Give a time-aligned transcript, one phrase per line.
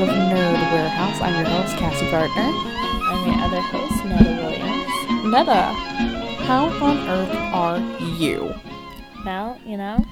[0.00, 1.20] of Nerd Warehouse.
[1.20, 2.50] I'm your host, Cassie Gardner.
[3.06, 5.32] I'm your other host, Netta Williams.
[5.32, 5.62] Netta,
[6.44, 7.78] how on earth are
[8.16, 8.52] you?
[9.24, 10.04] Well, you know,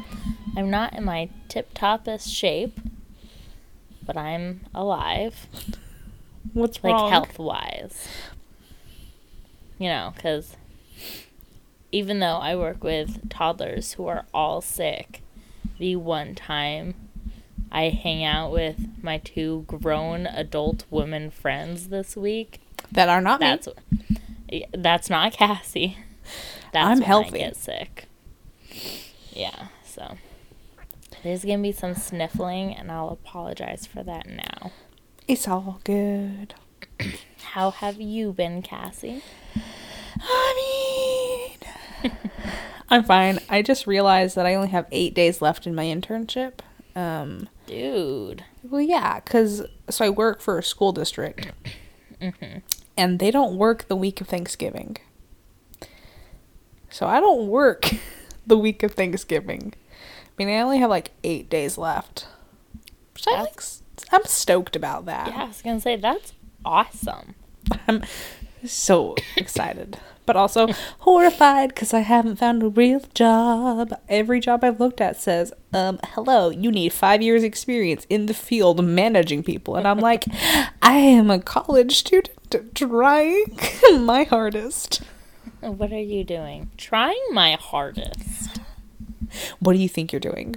[0.56, 2.78] I'm not in my tip toppest shape,
[4.06, 5.48] but I'm alive,
[6.52, 7.10] What's like wrong?
[7.10, 8.06] health wise.
[9.78, 10.56] You know, because
[11.90, 15.22] even though I work with toddlers who are all sick,
[15.78, 16.94] the one time
[17.74, 22.60] I hang out with my two grown adult women friends this week,
[22.92, 23.66] That are not that's
[24.50, 24.66] me.
[24.76, 25.96] that's not Cassie.
[26.72, 27.42] That's I'm healthy.
[27.42, 28.04] I get sick.
[29.32, 30.16] Yeah, so
[31.22, 34.70] there's gonna be some sniffling, and I'll apologize for that now.
[35.26, 36.54] It's all good.
[37.52, 39.22] How have you been, Cassie?
[40.20, 41.56] I
[42.02, 42.12] mean,
[42.90, 43.38] I'm fine.
[43.48, 46.58] I just realized that I only have eight days left in my internship.
[46.94, 51.50] Um, Dude, well, yeah, because so I work for a school district,
[52.96, 54.98] and they don't work the week of Thanksgiving.
[56.90, 57.90] So I don't work
[58.46, 59.72] the week of Thanksgiving.
[59.74, 62.26] I mean, I only have like eight days left.
[63.14, 63.60] Which I like,
[64.10, 65.28] I'm stoked about that.
[65.28, 66.32] yeah, I was gonna say that's
[66.64, 67.34] awesome.
[67.88, 68.02] I'm
[68.66, 70.68] so excited, but also
[71.00, 73.98] horrified because I haven't found a real job.
[74.08, 78.34] Every job I've looked at says, um, hello, you need five years experience in the
[78.34, 79.76] field managing people.
[79.76, 80.24] And I'm like,
[80.82, 83.58] I am a college student trying
[84.00, 85.02] my hardest.
[85.60, 86.70] What are you doing?
[86.76, 88.60] Trying my hardest.
[89.60, 90.56] What do you think you're doing?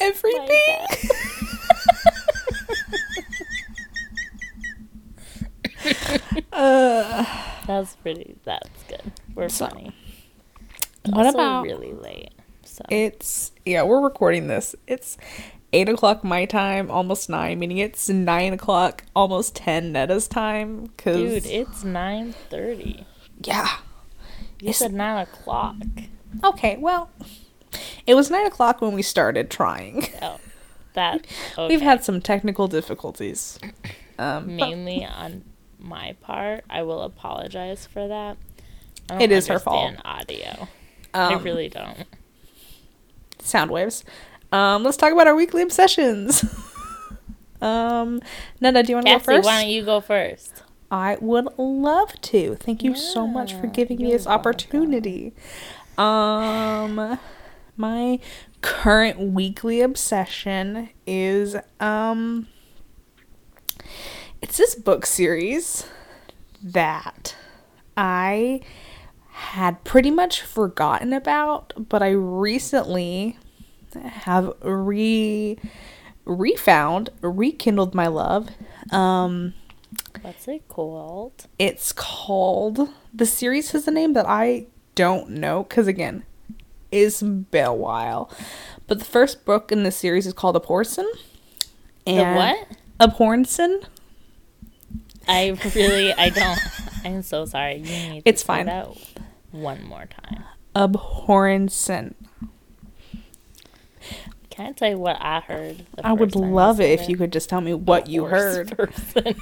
[0.00, 0.86] Everything.
[6.52, 7.24] uh,
[7.66, 8.36] That's pretty.
[8.44, 9.12] That's good.
[9.34, 9.92] We're So, funny.
[11.06, 12.30] what Also about really late?
[12.64, 14.74] So It's yeah, we're recording this.
[14.86, 15.16] It's
[15.72, 20.88] eight o'clock my time, almost nine, meaning it's nine o'clock, almost ten Netta's time.
[20.96, 23.06] Cause dude, it's nine thirty.
[23.42, 23.68] yeah,
[24.60, 25.76] You It's- said nine o'clock.
[26.44, 27.10] okay, well,
[28.06, 30.08] it was nine o'clock when we started trying.
[30.22, 30.38] Oh,
[30.94, 31.68] that okay.
[31.68, 33.58] We've had some technical difficulties.
[34.18, 35.44] Um, but mainly on
[35.78, 36.64] my part.
[36.68, 38.36] I will apologize for that.
[39.10, 39.94] I It is her fault.
[40.04, 40.68] Audio.
[41.14, 42.04] I um, really don't.
[43.40, 44.04] sound waves.
[44.52, 46.44] Um, let's talk about our weekly obsessions.
[47.62, 48.20] um,
[48.60, 49.46] Netta, do you want to go first?
[49.46, 50.62] why don't you go first?
[50.90, 52.54] I would love to.
[52.56, 55.34] Thank you so much for giving me this opportunity.
[55.98, 57.18] Um
[57.76, 58.18] my
[58.60, 62.48] current weekly obsession is um
[64.42, 65.86] it's this book series
[66.62, 67.36] that
[67.96, 68.60] I
[69.30, 73.38] had pretty much forgotten about, but I recently
[73.94, 75.58] have re
[76.24, 78.50] refound, rekindled my love.
[78.90, 79.54] Um
[80.20, 81.46] What's it called?
[81.58, 86.24] it's called the series has a name that I don't know because again,
[86.90, 88.30] been a while.
[88.86, 91.06] But the first book in the series is called Abhorsen.
[92.04, 92.66] The what?
[93.00, 93.84] Abhorsen.
[95.28, 96.58] I really, I don't.
[97.04, 97.76] I'm so sorry.
[97.76, 98.22] You need.
[98.24, 98.66] It's fine.
[98.66, 98.88] That
[99.50, 100.44] one more time.
[100.74, 102.14] Abhorrent Abhorsen.
[104.50, 105.86] Can I tell you what I heard?
[106.02, 108.76] I would love it if you could just tell me what you heard.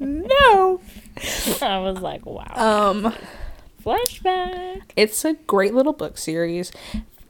[0.00, 0.80] no.
[1.60, 2.52] I was like, wow.
[2.56, 3.14] Um
[3.84, 4.82] Flashback.
[4.96, 6.72] it's a great little book series.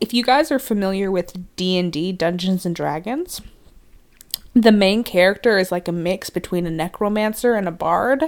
[0.01, 3.41] If you guys are familiar with D&D Dungeons and Dragons,
[4.55, 8.25] the main character is like a mix between a necromancer and a bard,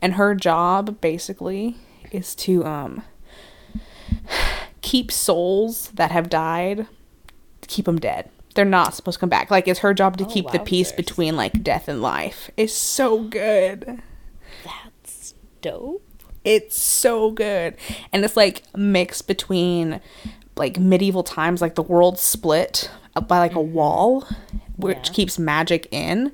[0.00, 1.76] and her job basically
[2.10, 3.02] is to um
[4.82, 6.86] keep souls that have died,
[7.66, 8.28] keep them dead.
[8.54, 9.50] They're not supposed to come back.
[9.50, 10.96] Like it's her job to Oh, keep the peace wowzers.
[10.96, 12.50] between like death and life.
[12.56, 14.02] It's so good.
[14.64, 16.02] That's dope.
[16.44, 17.76] It's so good.
[18.12, 20.00] And it's like mixed between
[20.56, 22.90] like medieval times, like the world split
[23.28, 24.26] by like a wall,
[24.76, 25.12] which Yeah.
[25.14, 26.32] keeps magic in.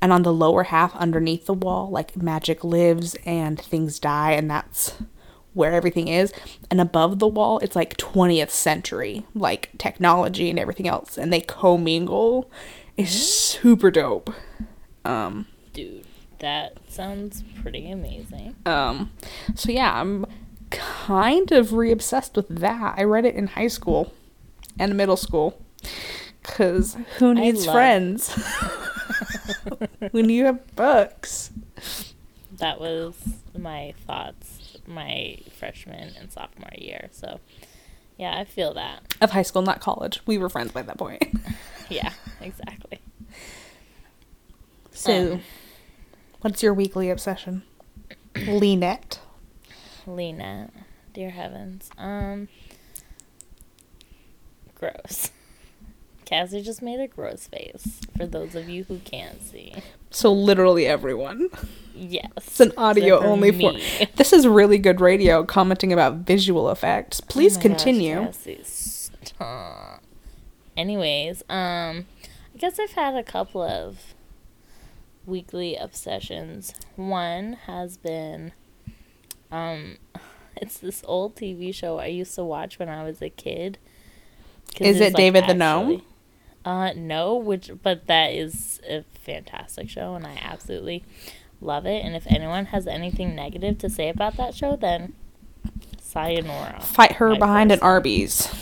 [0.00, 4.48] And on the lower half underneath the wall, like magic lives and things die, and
[4.48, 4.94] that's
[5.54, 6.32] where everything is.
[6.70, 11.18] And above the wall, it's like 20th century, like technology and everything else.
[11.18, 12.48] And they commingle.
[12.96, 14.32] It's super dope.
[15.04, 16.04] Um, Dude,
[16.38, 18.54] that sounds pretty amazing.
[18.66, 19.10] um,
[19.56, 20.26] so yeah, I'm
[20.70, 22.94] kind of re-obsessed with that.
[22.96, 24.12] I read it in high school
[24.78, 25.60] and middle school.
[26.42, 28.30] Cause who needs love- friends
[30.12, 31.50] when you have books?
[32.56, 33.14] That was
[33.56, 37.08] my thoughts my freshman and sophomore year.
[37.12, 37.40] So,
[38.16, 39.02] Yeah, I feel that.
[39.20, 40.20] of high school, not college.
[40.26, 41.22] We were friends by that point.
[41.90, 43.00] Yeah, exactly.
[44.92, 45.40] So, Um.
[46.42, 47.62] what's your weekly obsession?
[48.34, 49.18] Leanette.
[50.06, 50.68] Lena,
[51.14, 51.88] dear heavens.
[51.96, 52.48] Um,
[54.74, 55.30] gross.
[56.28, 59.72] Cassie just made a gross face for those of you who can't see.
[60.10, 61.48] So literally everyone.
[61.94, 62.26] Yes.
[62.36, 63.72] It's an audio for only for.
[63.72, 64.08] me.
[64.16, 67.22] This is really good radio commenting about visual effects.
[67.22, 68.20] Please Oh my gosh, continue.
[68.26, 70.02] Cassie, stop.
[70.76, 72.06] Anyways, um,
[72.54, 74.14] I guess I've had a couple of
[75.24, 76.74] weekly obsessions.
[76.94, 78.52] One has been,
[79.50, 79.96] um,
[80.56, 83.78] it's this old TV show I used to watch when I was a kid.
[84.78, 86.02] Is it David the Gnome?
[86.64, 91.04] Uh, no, which but that is a fantastic show, and I absolutely
[91.60, 92.04] love it.
[92.04, 95.14] And if anyone has anything negative to say about that show, then
[96.00, 96.80] sayonara.
[96.80, 97.80] Fight her behind an.
[97.80, 98.52] Arby's.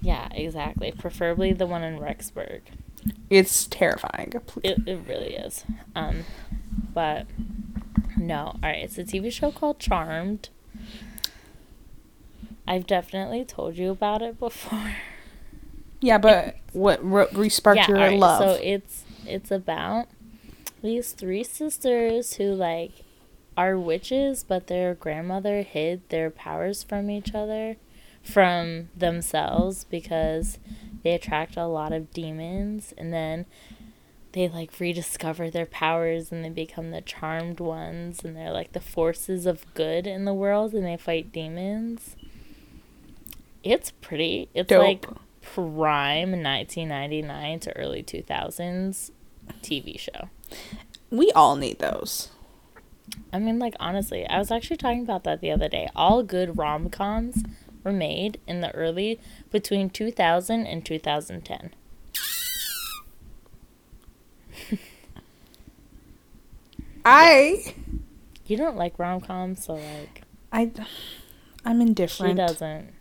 [0.00, 0.92] Yeah, exactly.
[0.92, 2.62] Preferably the one in Rexburg.
[3.30, 4.32] It's terrifying.
[4.62, 5.64] It, it really is.
[5.94, 6.24] Um,
[6.92, 7.26] but
[8.16, 8.46] no.
[8.46, 10.48] All right, it's a TV show called Charmed.
[12.66, 14.96] I've definitely told you about it before.
[16.02, 18.40] Yeah, but what re- resparked your alright, love?
[18.40, 20.08] So it's it's about
[20.82, 23.04] these three sisters who like
[23.56, 27.76] are witches, but their grandmother hid their powers from each other,
[28.22, 30.58] from themselves because
[31.04, 33.46] they attract a lot of demons, and then
[34.32, 38.80] they like rediscover their powers and they become the charmed ones, and they're like the
[38.80, 42.16] forces of good in the world, and they fight demons.
[43.62, 44.48] It's pretty.
[44.54, 44.82] It's Dope.
[44.82, 45.06] like
[45.42, 49.10] prime 1999 to early 2000s
[49.62, 50.28] TV show.
[51.10, 52.30] we all need those.
[53.32, 55.88] I mean, like, honestly, I was actually talking about that the other day.
[55.94, 57.42] All good rom coms
[57.84, 59.18] were made in the early,
[59.50, 61.74] between 2000 and 2010.
[67.04, 67.74] I,
[68.46, 70.22] You don't like rom coms, so, like,
[70.52, 70.70] I,
[71.64, 72.32] I'm indifferent.
[72.32, 72.92] she doesn't.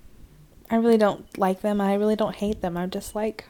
[0.72, 1.80] I really don't like them.
[1.82, 2.78] I really don't hate them.
[2.78, 3.46] I'm just like,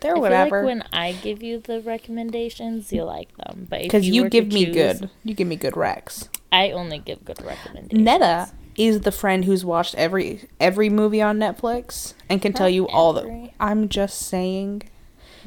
[0.00, 0.58] they're I whatever.
[0.60, 3.66] like when I give you the recommendations, you like them.
[3.68, 5.10] But Because you, to give me choose- good.
[5.24, 6.28] You give me good recs.
[6.52, 8.00] I only give good recommendations.
[8.02, 12.74] Netta is the friend who's watched every every movie on Netflix and can tell Not
[12.74, 13.50] you all the.
[13.58, 14.82] I'm just saying,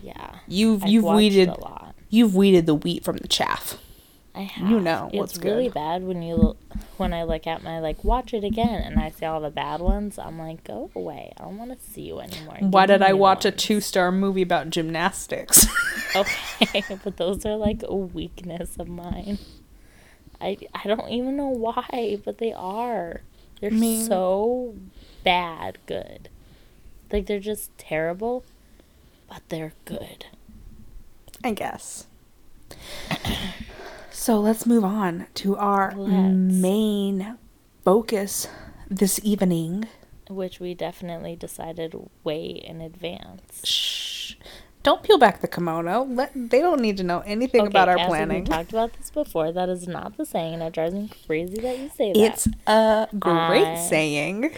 [0.03, 0.35] Yeah.
[0.47, 1.95] you've I've you've weeded a lot.
[2.09, 3.77] you've weeded the wheat from the chaff.
[4.35, 4.69] I have.
[4.69, 5.73] You know it's what's really good.
[5.73, 6.55] bad when you
[6.97, 9.81] when I look at my like watch it again and I see all the bad
[9.81, 10.17] ones.
[10.19, 11.33] I'm like, go away.
[11.37, 12.57] I don't want to see you anymore.
[12.59, 15.67] Why Give did I watch a two star movie about gymnastics?
[16.15, 19.37] Okay, but those are like a weakness of mine.
[20.41, 23.21] I I don't even know why, but they are.
[23.61, 24.73] They're mean- so
[25.23, 26.29] bad good.
[27.11, 28.43] Like they're just terrible,
[29.29, 30.25] but they're good.
[31.43, 32.07] I guess.
[34.19, 36.11] So let's move on to our Let's.
[36.11, 37.37] main
[37.85, 38.49] focus
[38.89, 39.87] this evening.
[40.29, 41.95] Which we definitely decided
[42.25, 43.61] way in advance.
[43.63, 44.33] Shh.
[44.83, 46.03] Don't peel back the kimono.
[46.03, 48.43] Let they don't need to know anything about our Cassie, planning.
[48.43, 49.53] We talked about this before.
[49.53, 52.19] That is not the saying, and it drives me crazy that you say that.
[52.19, 54.51] It's a great I- saying.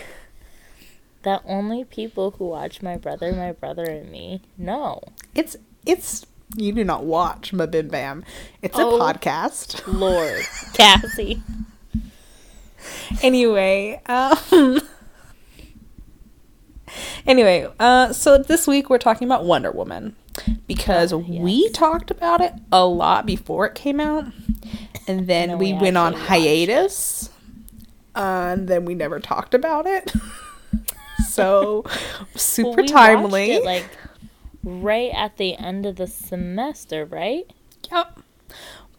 [1.22, 5.02] that only people who watch my brother, my brother, and me know.
[5.36, 8.24] It's it's you do not watch Mabim Bam.
[8.62, 8.98] It's Oh.
[8.98, 9.82] a podcast.
[9.88, 10.42] Lord,
[10.74, 11.42] Cassie.
[13.22, 14.80] anyway, um
[17.26, 20.16] Anyway, uh so this week we're talking about Wonder Woman
[20.68, 24.26] because Ah, we talked about it a lot before it came out.
[25.08, 26.70] And then we, we went on actually watched it.
[26.70, 27.30] hiatus.
[28.14, 28.20] Uh,
[28.54, 30.12] and then we never talked about it.
[31.30, 31.86] so
[32.36, 33.52] super Well, we timely.
[33.54, 33.86] it, like
[34.64, 37.46] right at the end of the semester, right?
[37.92, 38.20] Yep.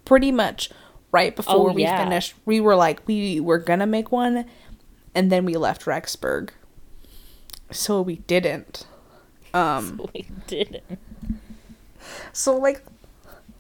[0.05, 0.71] Pretty much
[1.13, 2.03] right before Oh, we yeah.
[2.05, 4.47] finished, we were like, we were gonna make one,
[5.15, 6.51] and then we left Rexburg.
[7.71, 8.87] So we didn't.
[9.55, 10.99] Um, we didn't.
[12.33, 12.83] so, like,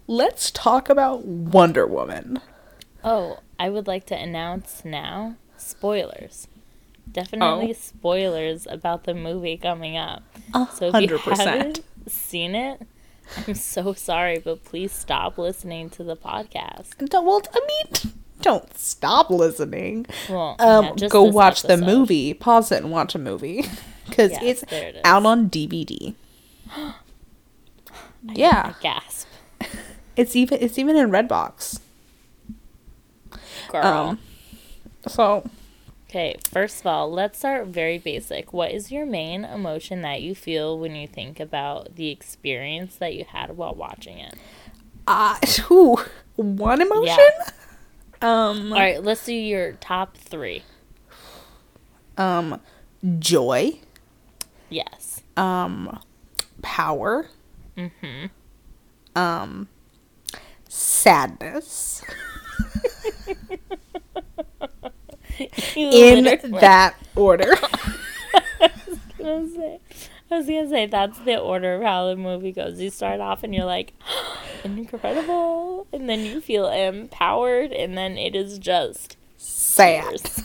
[0.06, 2.40] let's talk about Wonder Woman.
[3.04, 6.49] Oh, I would like to announce now spoilers.
[7.11, 7.73] Definitely Oh.
[7.75, 10.23] spoilers about the movie coming up.
[10.54, 11.50] A So if hundred you percent.
[11.50, 12.82] haven't seen it,
[13.47, 16.97] I'm so sorry, but please stop listening to the podcast.
[17.09, 20.06] Don't- Well, I mean, don't stop listening.
[20.28, 22.35] Well, Um, yeah, go watch the movie.
[22.35, 23.64] Pause it and watch a movie
[24.09, 26.14] because Yes, it's it out on DVD.
[28.25, 28.75] Yeah.
[28.80, 29.26] Gasp.
[30.14, 31.80] It's even it's even in Redbox.
[33.68, 33.85] Girl.
[33.85, 34.18] Um,
[35.09, 35.49] so
[36.12, 38.52] Okay, first of all, let's start very basic.
[38.52, 43.14] What is your main emotion that you feel when you think about the experience that
[43.14, 44.35] you had while watching it?
[45.07, 45.38] Uh,
[45.71, 45.97] ooh,
[46.37, 47.16] one emotion?
[47.40, 47.50] Yeah.
[48.21, 50.64] Um, All right, let's do your top three.
[52.19, 52.61] um,
[53.19, 53.78] joy,
[54.69, 55.23] Yes.
[55.38, 55.99] um,
[56.61, 57.28] power,
[57.78, 58.26] Mm-hmm.
[59.19, 59.66] um,
[60.69, 62.04] sadness.
[65.76, 66.24] In
[66.60, 67.54] that order.
[69.18, 69.78] gonna say,
[70.30, 72.80] I was gonna say that's the order of how the movie goes.
[72.80, 73.92] You start off and you're like,
[74.64, 80.04] incredible, and then you feel empowered, and then it is just Sad.
[80.08, 80.42] tears.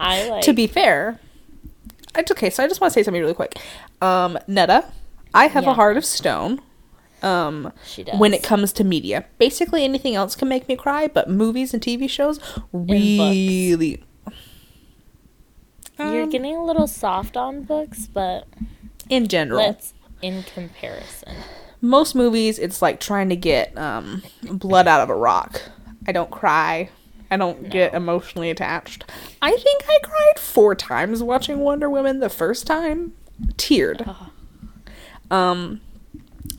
[0.00, 1.18] I like to be fair,
[2.16, 2.50] it's okay.
[2.50, 3.58] So I just want to say something really quick.
[4.02, 4.84] Um, Netta,
[5.34, 5.70] I have Yeah.
[5.70, 6.60] a heart of stone.
[7.22, 11.08] Um, she does when it comes to media, basically anything else can make me cry,
[11.08, 12.38] but movies and TV shows
[12.72, 14.02] really.
[15.98, 18.46] You're Um, getting a little soft on books, but
[19.08, 21.36] in general, let's in comparison.
[21.80, 25.62] most movies it's like trying to get um, blood out of a rock.
[26.06, 26.90] I don't cry.
[27.30, 29.04] I don't get emotionally attached.
[29.42, 33.14] I think I cried four times watching Wonder Woman the first time.
[33.54, 34.04] Teared.
[34.06, 35.34] Oh.
[35.36, 35.80] Um,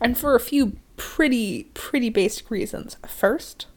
[0.02, 2.98] and for a few pretty, pretty basic reasons.
[3.08, 3.68] First,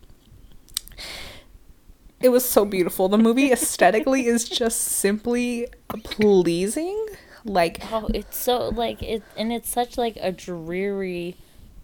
[2.20, 3.08] it was so beautiful.
[3.08, 5.66] The movie aesthetically is just simply
[6.04, 7.06] pleasing.
[7.44, 11.36] Like, Oh, it's so like it, and it's such like a dreary,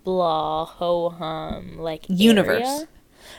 [0.05, 2.63] blah ho hum like Universe.
[2.67, 2.89] area.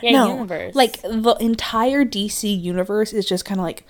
[0.01, 0.75] Yeah, no, universe.
[0.75, 3.83] like the entire DC universe is just kind of like,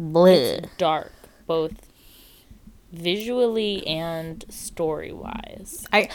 [0.00, 0.58] bleh.
[0.58, 1.12] it's dark,
[1.46, 1.72] both
[2.92, 5.84] visually and story wise.
[5.92, 6.08] I,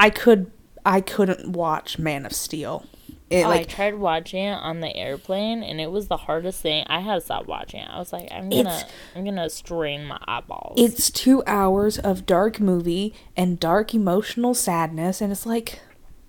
[0.00, 0.50] I could,
[0.84, 2.86] I couldn't watch Man of Steel.
[3.28, 6.84] It, I like, tried watching it on the airplane, and it was the hardest thing.
[6.88, 7.88] I had to stop watching it.
[7.88, 8.82] I was like, I'm gonna,
[9.14, 10.80] I'm gonna strain my eyeballs.
[10.80, 15.80] it's two hours of dark movie and dark emotional sadness, and it's like,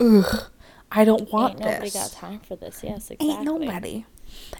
[0.01, 0.43] ugh,
[0.91, 1.93] I don't want Ain't nobody this.
[1.93, 2.81] got time for this.
[2.83, 3.29] Yes, exactly.
[3.29, 4.05] Ain't nobody.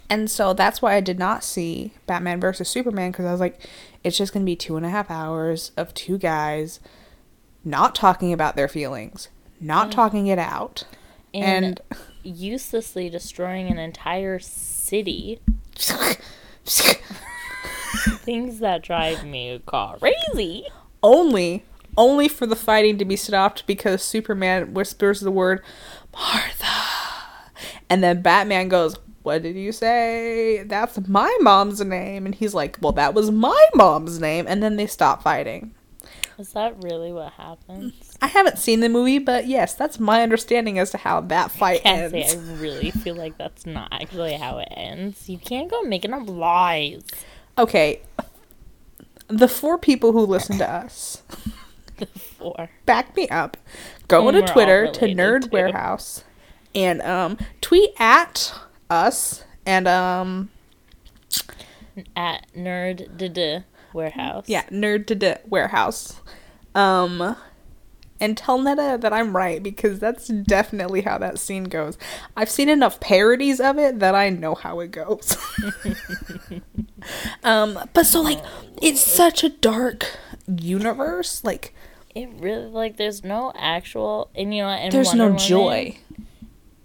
[0.10, 3.60] And so that's why I did not see Batman versus Superman because I was like,
[4.06, 6.80] it's just gonna be two and a half hours of two guys
[7.64, 9.92] not talking about their feelings, not mm.
[9.92, 10.84] talking it out,
[11.34, 12.00] and, and.
[12.24, 15.40] uselessly destroying an entire city.
[18.24, 20.66] Things that drive me crazy.
[21.04, 21.66] only
[21.98, 25.62] only for the fighting to be stopped because Superman whispers the word
[26.14, 26.66] Martha.
[27.90, 30.64] And then Batman goes, "What did you say?
[30.64, 34.78] That's my mom's name." And he's like, "Well, that was my mom's name." And then
[34.78, 35.74] they stop fighting.
[36.42, 38.18] Is that really what happens?
[38.22, 41.84] I haven't seen the movie, but yes, that's my understanding as to how that fight
[41.84, 42.32] Can't ends.
[42.32, 45.30] say I really feel like that's not actually how it ends.
[45.30, 47.04] You can't go making up lies.
[47.60, 48.02] Okay.
[49.28, 51.22] The four people who listen to us,
[51.98, 52.70] The four.
[52.88, 53.56] back me up.
[54.08, 55.50] Go Whom to Twitter to Nerd to.
[55.50, 56.24] Warehouse
[56.74, 58.54] and um tweet at
[58.90, 60.50] us and um
[62.16, 63.16] At Nerd
[63.94, 64.46] Warehouse.
[64.48, 66.20] yeah, Nerd to Warehouse.
[66.76, 67.36] Um
[68.20, 71.98] and tell Netta that I'm right because that's definitely how that scene goes.
[72.38, 75.36] I've seen enough parodies of it that I know how it goes.
[77.44, 78.42] um but so like
[78.82, 80.18] it's such a dark
[80.48, 81.74] universe like
[82.14, 85.98] It really like there's no actual and you know and there's Wonder no Woman- joy.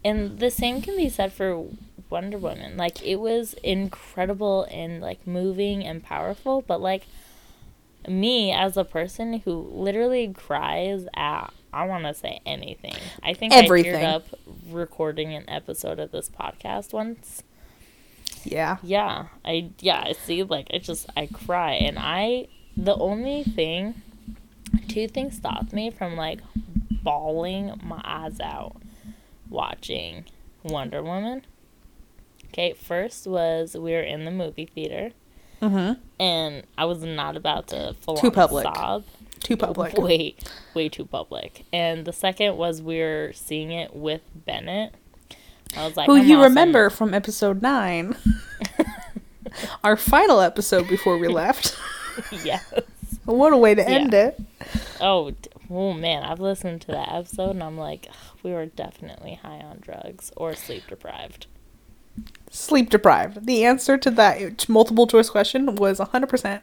[0.04, 1.66] And the same can be said for
[2.10, 2.76] Wonder Woman.
[2.76, 7.06] Like it was incredible and like moving and powerful, but like
[8.08, 12.94] me as a person who literally cries at I want to say anything.
[13.22, 13.96] I think Everything.
[13.96, 14.26] I teared up
[14.70, 17.42] recording an episode of this podcast once.
[18.44, 18.78] Yeah.
[18.82, 24.00] Yeah, I yeah, I see like I just I cry and I the only thing
[24.88, 26.40] two things stopped me from like
[27.02, 28.76] bawling my eyes out
[29.48, 30.24] watching
[30.62, 31.44] Wonder Woman.
[32.52, 35.10] Okay, first was we were in the movie theater
[35.60, 35.98] Mhm.
[36.18, 38.64] and I was not about to full Too public.
[38.64, 39.04] sob.
[39.40, 39.96] Too public.
[39.98, 40.34] Way,
[40.74, 41.64] way too public.
[41.72, 44.94] And the second was we were seeing it with Bennett.
[45.76, 48.16] I was like, Who you remember from episode 9.
[49.84, 51.76] Our final episode before we left.
[52.44, 52.64] yes.
[53.24, 54.26] what a way to end Yeah.
[54.28, 54.40] it.
[55.00, 58.08] Oh, d- oh man, I've listened to that episode and I'm like,
[58.42, 61.46] we were definitely high on drugs or sleep deprived.
[62.50, 63.46] Sleep deprived.
[63.46, 66.62] The answer to that multiple choice question was 100%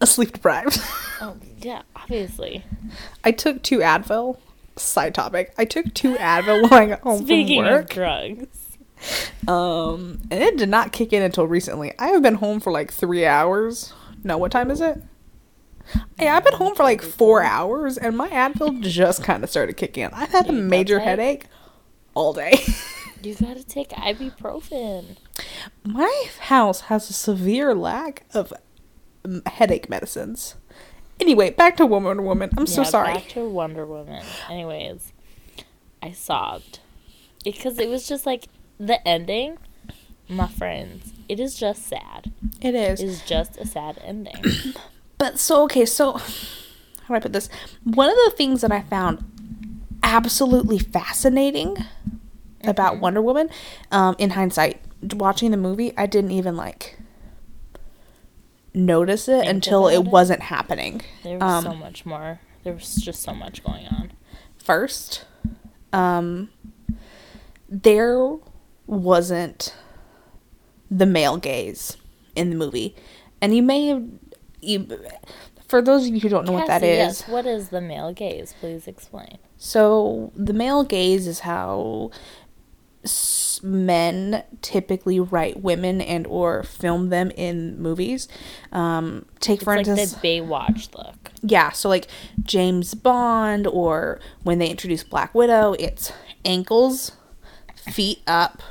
[0.00, 0.80] a sleep deprived.
[1.20, 2.64] Oh yeah, obviously.
[3.24, 4.38] I took two Advil.
[4.76, 5.52] Side topic.
[5.58, 7.90] I took two Advil when I got home Speaking from of work.
[7.90, 8.76] drugs,
[9.48, 11.92] Um, and it did not kick in until recently.
[11.98, 13.92] I have been home for like three hours.
[14.22, 15.02] No, what time is it?
[16.20, 19.76] Yeah, I've been home for like four hours, and my Advil just kind of started
[19.76, 20.10] kicking in.
[20.12, 21.46] I've had a major headache
[22.14, 22.52] all day.
[23.22, 25.16] You gotta take ibuprofen.
[25.84, 28.52] my house has a severe lack of
[29.24, 30.54] um, headache medicines.
[31.20, 32.50] Anyway, back to Wonder Woman.
[32.56, 33.14] I'm so sorry.
[33.14, 34.22] Back to Wonder Woman.
[34.48, 35.12] Anyways,
[36.00, 36.78] I sobbed
[37.44, 38.46] because it was just like
[38.78, 39.58] the ending.
[40.28, 42.30] My friends, it is just sad.
[42.60, 43.00] It is.
[43.00, 44.42] It is just a sad ending.
[45.18, 47.48] But so okay, so how do I put this?
[47.82, 49.24] One of the things that I found
[50.04, 51.76] absolutely fascinating
[52.64, 53.00] about Mhm.
[53.00, 53.48] Wonder Woman,
[53.92, 54.80] um, in hindsight,
[55.14, 56.98] watching the movie, I didn't even like
[58.74, 60.04] notice it Think until it it?
[60.04, 61.02] wasn't happening.
[61.22, 62.40] There was so Um, much more.
[62.64, 64.12] There was just so much going on.
[64.58, 65.24] First,
[65.92, 66.50] um,
[67.68, 68.36] there
[68.86, 69.74] wasn't
[70.90, 71.96] the male gaze
[72.34, 72.94] in the movie,
[73.40, 74.04] and you may have.
[74.60, 74.88] You,
[75.68, 77.28] for those of you who don't know what that is, yes.
[77.28, 78.54] what is the male gaze?
[78.58, 79.38] Please explain.
[79.56, 82.10] So the male gaze is how
[83.62, 88.28] men typically write women and or film them in movies.
[88.72, 91.30] Um, take It's for like instance, the Baywatch look.
[91.42, 91.70] yeah.
[91.70, 92.06] So like
[92.42, 96.12] James Bond or when they introduce Black Widow, it's
[96.44, 97.12] ankles,
[97.76, 98.62] feet up.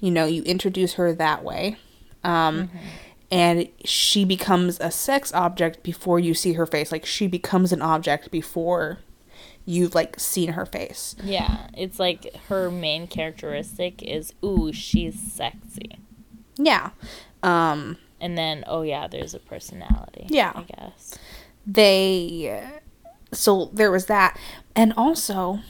[0.00, 1.76] You know, you introduce her that way.
[2.24, 2.78] Um, Mm-hmm.
[3.32, 6.90] And she becomes a sex object before you see her face.
[6.90, 8.98] Like she becomes an object before
[9.64, 11.14] you've like seen her face.
[11.22, 15.98] Yeah, it's like her main characteristic is ooh, she's sexy.
[16.56, 16.90] Yeah.
[17.42, 20.26] Um And then oh yeah, there's a personality.
[20.28, 20.52] Yeah.
[20.54, 21.18] I guess.
[21.66, 22.62] they
[23.32, 24.36] so there was that
[24.74, 25.60] and also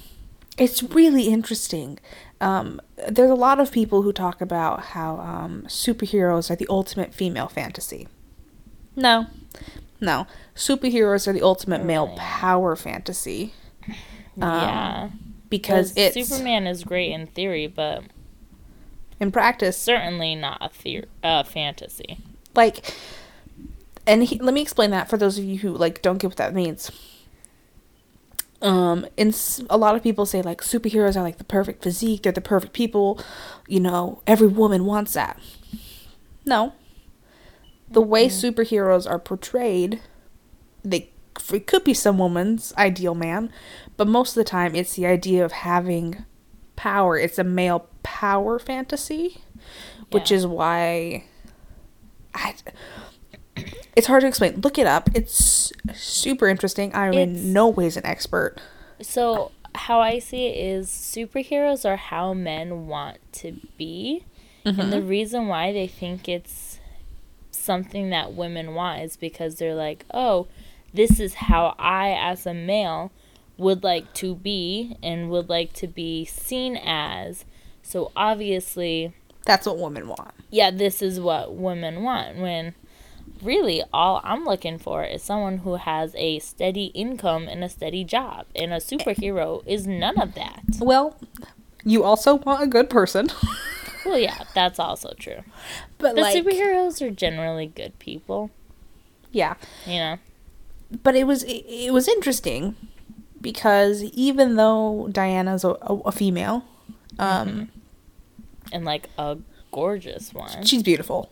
[0.57, 1.99] it's really interesting
[2.41, 7.13] um there's a lot of people who talk about how um superheroes are the ultimate
[7.13, 8.09] female fantasy
[8.97, 9.27] no
[10.01, 13.53] no superheroes are the ultimate male power fantasy
[14.37, 15.09] Um, yeah.
[15.49, 18.05] because it's Superman is great in theory, but
[19.19, 19.77] in practice.
[19.77, 22.19] certainly not a theor- uh, fantasy.
[22.55, 22.95] like
[24.07, 26.37] and he, let me explain that for those of you who like don't get what
[26.39, 26.91] that means.
[28.63, 32.23] Um and s- a lot of people say like superheroes are like the perfect physique
[32.23, 33.19] they're the perfect people
[33.69, 35.39] you know every woman wants that.
[36.47, 36.73] No.
[37.91, 40.01] The way superheroes are portrayed
[40.85, 41.11] they
[41.53, 43.51] it could be some woman's ideal man
[43.97, 46.25] but most of the time it's the idea of having
[46.77, 49.43] power it's a male power fantasy
[50.11, 50.39] which Yeah.
[50.39, 51.25] is why
[52.35, 52.55] I,
[53.97, 54.61] it's hard to explain.
[54.61, 55.11] Look it up.
[55.15, 56.95] It's super interesting.
[56.95, 58.57] I'm It's- in no ways an expert.
[59.01, 64.25] So how I see it is superheroes are how men want to be.
[64.65, 65.09] And the mm-hmm.
[65.09, 66.79] reason why they think it's
[67.51, 70.49] something that women want is because they're like, "Oh,
[70.93, 73.13] this is how I as a male
[73.57, 77.45] would like to be and would like to be seen as."
[77.83, 79.13] So obviously,
[79.45, 80.33] That's what women want.
[80.51, 82.75] yeah, this is what women want when
[83.43, 88.05] really all I'm looking for is someone who has a steady income and a steady
[88.05, 88.45] job.
[88.55, 90.63] And a superhero is none of that.
[90.79, 91.17] Well,
[91.85, 93.29] you also want a good person,
[94.05, 95.43] Well, yeah, that's also true.
[95.99, 98.51] but But like, superheroes are generally good people,
[99.33, 99.55] yeah.
[99.87, 100.19] you know.
[101.03, 102.75] But it was it, it was interesting
[103.41, 106.65] because even though Diana's a, a, a female,
[107.19, 107.71] um,
[108.73, 109.39] And like a
[109.73, 110.65] gorgeous one.
[110.65, 111.31] she's beautiful.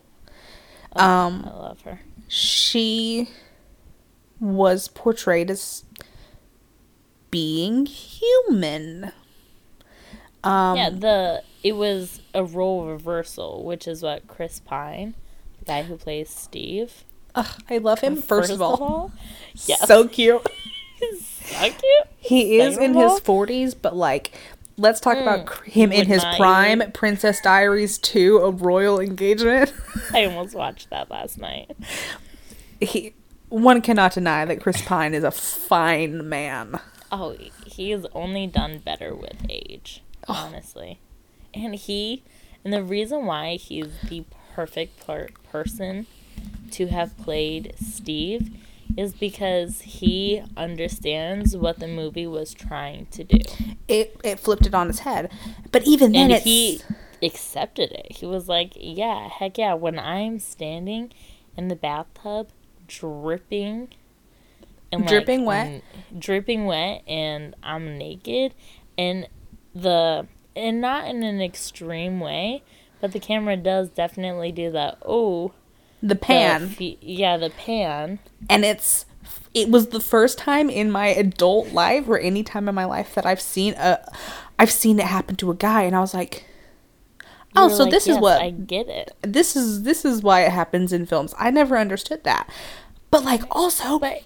[0.95, 1.99] Oh, um, I love her.
[2.27, 3.29] She
[4.39, 5.83] was portrayed as
[7.31, 9.11] being human.
[10.43, 15.15] Um, yeah, the it was a role reversal, which is what Chris Pine,
[15.59, 17.03] the guy who plays Steve.
[17.35, 18.15] Ugh, I love him.
[18.21, 19.11] First, of all,
[19.65, 19.87] yes.
[19.87, 20.41] so cute.
[21.41, 21.83] so cute.
[22.17, 24.31] He is Second in his forties, but like,
[24.77, 26.81] let's talk about Mm, cr- him in his prime.
[26.93, 29.73] Princess Diaries two, a royal engagement.
[30.13, 31.71] I almost watched that last night.
[32.81, 33.13] he,
[33.49, 36.79] one cannot deny that Chris Pine is a fine man.
[37.11, 40.99] Oh, he has only done better with age, honestly.
[41.55, 42.21] And he,
[42.63, 46.05] and the reason why he's the perfect per- person
[46.71, 48.49] to have played Steve
[48.97, 53.37] is because he understands what the movie was trying to do.
[53.87, 55.31] It it flipped it on his head,
[55.71, 56.81] but even then, And it's he
[57.21, 58.13] accepted it.
[58.17, 61.11] He was like, yeah, heck yeah, when I'm standing
[61.55, 62.49] in the bathtub
[62.87, 63.89] dripping
[64.91, 65.67] and like, Dripping wet?
[65.67, 65.81] n-
[66.17, 68.53] dripping wet and I'm naked
[68.97, 69.27] and
[69.75, 72.63] the and not in an extreme way,
[72.99, 74.97] but the camera does definitely do that.
[75.05, 75.53] Oh,
[76.01, 76.75] The pan.
[76.77, 78.19] the yeah, the pan.
[78.49, 79.05] and it's
[79.53, 83.15] it was the first time in my adult life or any time in my life
[83.15, 83.99] that I've seen a
[84.57, 86.45] I've seen it happen to a guy and I was like
[87.55, 89.15] oh so like, this is what I get it.
[89.21, 91.33] this is this is why it happens in films.
[91.37, 92.49] I never understood that.
[93.11, 94.23] But like also But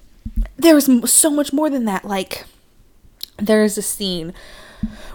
[1.10, 2.06] so much more than that.
[2.06, 2.46] Like
[3.38, 4.34] there's a scene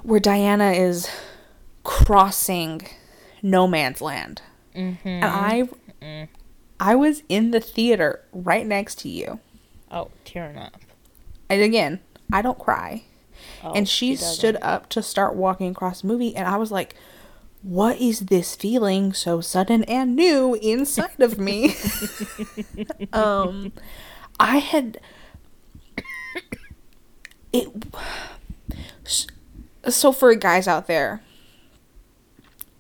[0.03, 1.09] where Diana is
[1.85, 2.83] crossing
[3.43, 4.43] no man's land.
[4.75, 5.09] mm-hmm.
[5.09, 5.69] And I
[6.81, 9.41] I was in the theater right next to you.
[9.91, 10.77] oh, tearing up.
[11.49, 12.01] And again,
[12.33, 13.05] I don't cry.
[13.63, 14.35] Oh, and she, doesn't.
[14.35, 16.95] stood up to start walking across the movie and I was like,
[17.63, 21.75] what is this feeling so sudden and new inside of me?
[23.13, 23.73] um
[24.39, 25.01] I had
[27.53, 27.69] it
[29.89, 31.23] so for guys out there,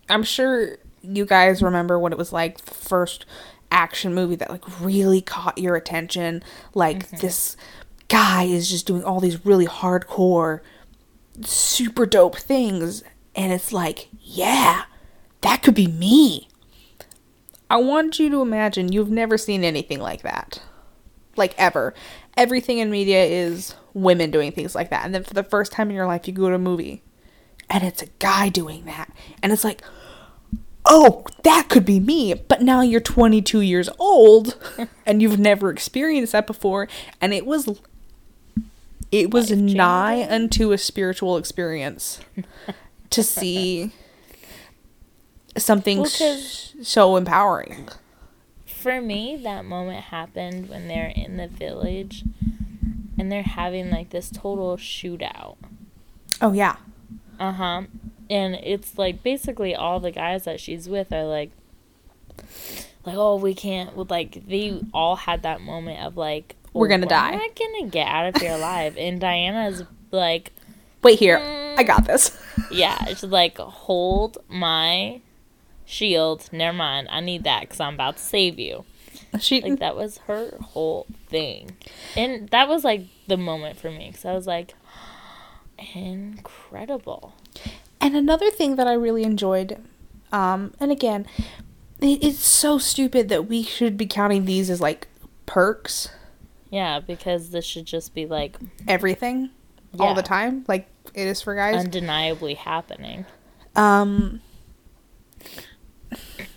[0.08, 3.24] I'm sure you guys remember what it was like the first
[3.70, 6.42] action movie that like really caught your attention.
[6.74, 7.18] Like mm-hmm.
[7.18, 7.56] this
[8.08, 10.60] guy is just doing all these really hardcore,
[11.42, 13.02] super dope things,
[13.34, 14.84] and it's like, yeah,
[15.42, 16.48] that could be me.
[17.70, 20.62] I want you to imagine you've never seen anything like that.
[21.36, 21.94] Like ever.
[22.36, 25.04] Everything in media is women doing things like that.
[25.04, 27.02] And then for the first time in your life you go to a movie
[27.68, 29.12] and it's a guy doing that.
[29.42, 29.82] And it's like,
[30.88, 32.34] oh, that could be me.
[32.34, 34.56] But now you're 22 years old
[35.06, 36.88] and you've never experienced that before.
[37.20, 37.68] And it was,
[39.12, 39.76] it was Life-changing.
[39.76, 42.20] nigh unto a spiritual experience
[43.10, 43.92] to see
[45.56, 47.88] something Well, s- so empowering.
[48.66, 52.24] For me, that moment happened when they're in the village
[53.18, 55.56] and they're having like this total shootout.
[56.40, 56.76] Oh, yeah.
[57.40, 57.82] Uh huh.
[58.30, 61.50] And it's like basically all the guys that she's with are like,
[63.04, 63.96] like oh we can't.
[63.96, 67.56] Well, like they all had that moment of like We're "Oh, gonna die." We're not
[67.56, 68.96] gonna get out of here alive.
[68.98, 70.52] And Diana's like,
[71.02, 71.38] Wait here.
[71.38, 71.86] I mm.
[71.86, 72.36] got this.
[72.70, 75.20] yeah, she's like hold my
[75.84, 76.48] shield.
[76.52, 77.08] Never mind.
[77.10, 78.84] I need that because I'm about to save you.
[79.40, 81.76] She Like that was her whole thing,
[82.16, 84.74] and that was like the moment for me because I was like,
[85.94, 87.34] incredible.
[88.00, 89.76] And another thing that I really enjoyed,
[90.32, 91.26] um, and again,
[92.00, 95.08] it, it's so stupid that we should be counting these as like
[95.46, 96.08] perks,
[96.70, 98.56] Yeah, because this should just be like
[98.86, 99.50] everything,
[99.98, 101.76] all the time, like it is for guys.
[101.76, 103.26] undeniably happening.
[103.74, 104.40] Um.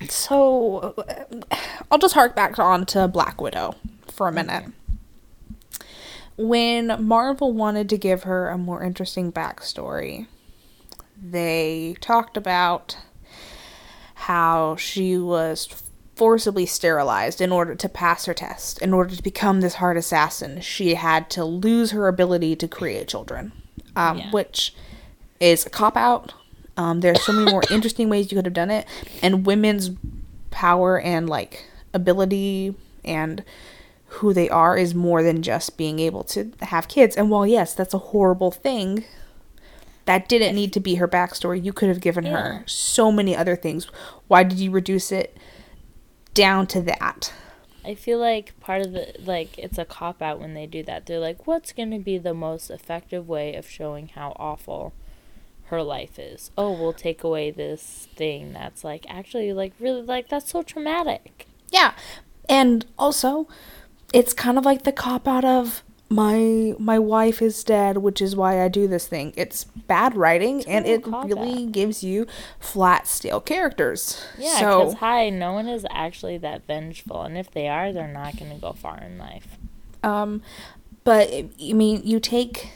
[0.09, 0.95] So,
[1.89, 3.75] I'll just hark back on to Black Widow
[4.07, 4.65] for a minute.
[6.37, 10.27] When Marvel wanted to give her a more interesting backstory,
[11.21, 12.97] they talked about
[14.15, 15.67] how she was
[16.15, 18.79] forcibly sterilized in order to pass her test.
[18.79, 23.07] In order to become this hard assassin, she had to lose her ability to create
[23.07, 23.51] children,
[23.95, 24.31] um, Yeah.
[24.31, 24.73] which
[25.39, 26.33] is a cop out.
[26.77, 28.85] Um, there's so many more interesting ways you could have done it,
[29.21, 29.91] and women's
[30.51, 33.43] power and like ability and
[34.15, 37.15] who they are is more than just being able to have kids.
[37.15, 39.05] And while yes, that's a horrible thing,
[40.05, 41.63] that didn't need to be her backstory.
[41.63, 42.31] You could have given Yeah.
[42.31, 43.85] her so many other things.
[44.27, 45.37] Why did you reduce it
[46.33, 47.33] down to that?
[47.83, 51.05] I feel like part of the like it's a cop out when they do that.
[51.07, 54.93] They're like, what's going to be the most effective way of showing how awful
[55.65, 56.51] her life is?
[56.57, 61.47] Oh, we'll take away this thing that's like actually like really like that's so traumatic.
[61.71, 61.93] Yeah.
[62.47, 63.47] And also,
[64.13, 68.35] it's kind of like the cop out of my my wife is dead, which is
[68.35, 69.31] why I do this thing.
[69.37, 72.27] It's bad writing and it really gives you
[72.59, 74.21] flat stale characters.
[74.37, 78.09] Yeah, so because hi, no one is actually that vengeful, and if they are, they're
[78.09, 79.47] not going to go far in life.
[80.03, 80.41] Um,
[81.05, 82.71] but I mean, you take.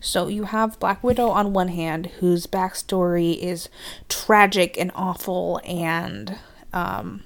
[0.00, 3.68] So you have Black Widow on one hand, whose backstory is
[4.08, 6.38] tragic and awful, and
[6.72, 7.22] um,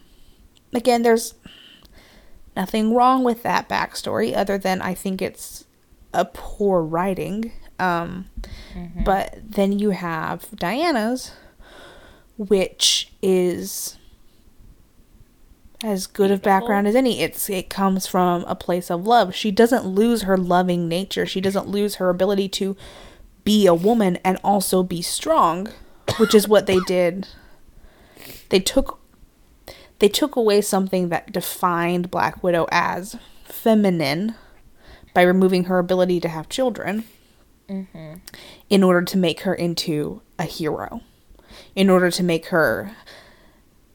[0.72, 1.34] again, there's
[2.59, 5.64] nothing wrong with that backstory, other than I think it's
[6.12, 7.53] a poor writing.
[7.79, 8.27] Um,
[9.05, 11.31] But then you have Diana's,
[12.37, 13.97] which is
[15.85, 17.21] as good of background as any.
[17.21, 19.35] It's it comes from a place of love.
[19.35, 21.25] She doesn't lose her loving nature.
[21.25, 22.77] She doesn't lose her ability to
[23.44, 25.68] be a woman and also be strong,
[26.18, 27.29] which is what they did.
[28.49, 28.97] They took
[30.00, 34.34] they took away something that defined Black Widow as feminine
[35.14, 37.04] by removing her ability to have children
[37.68, 38.14] Mm-hmm.
[38.70, 41.02] in order to make her into a hero
[41.76, 42.92] in order to make her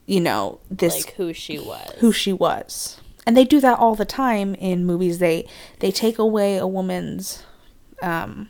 [0.06, 1.90] you know this like who she was.
[1.98, 5.48] who she was and they do that all the time in movies they
[5.80, 7.42] they take away a woman's
[8.00, 8.48] um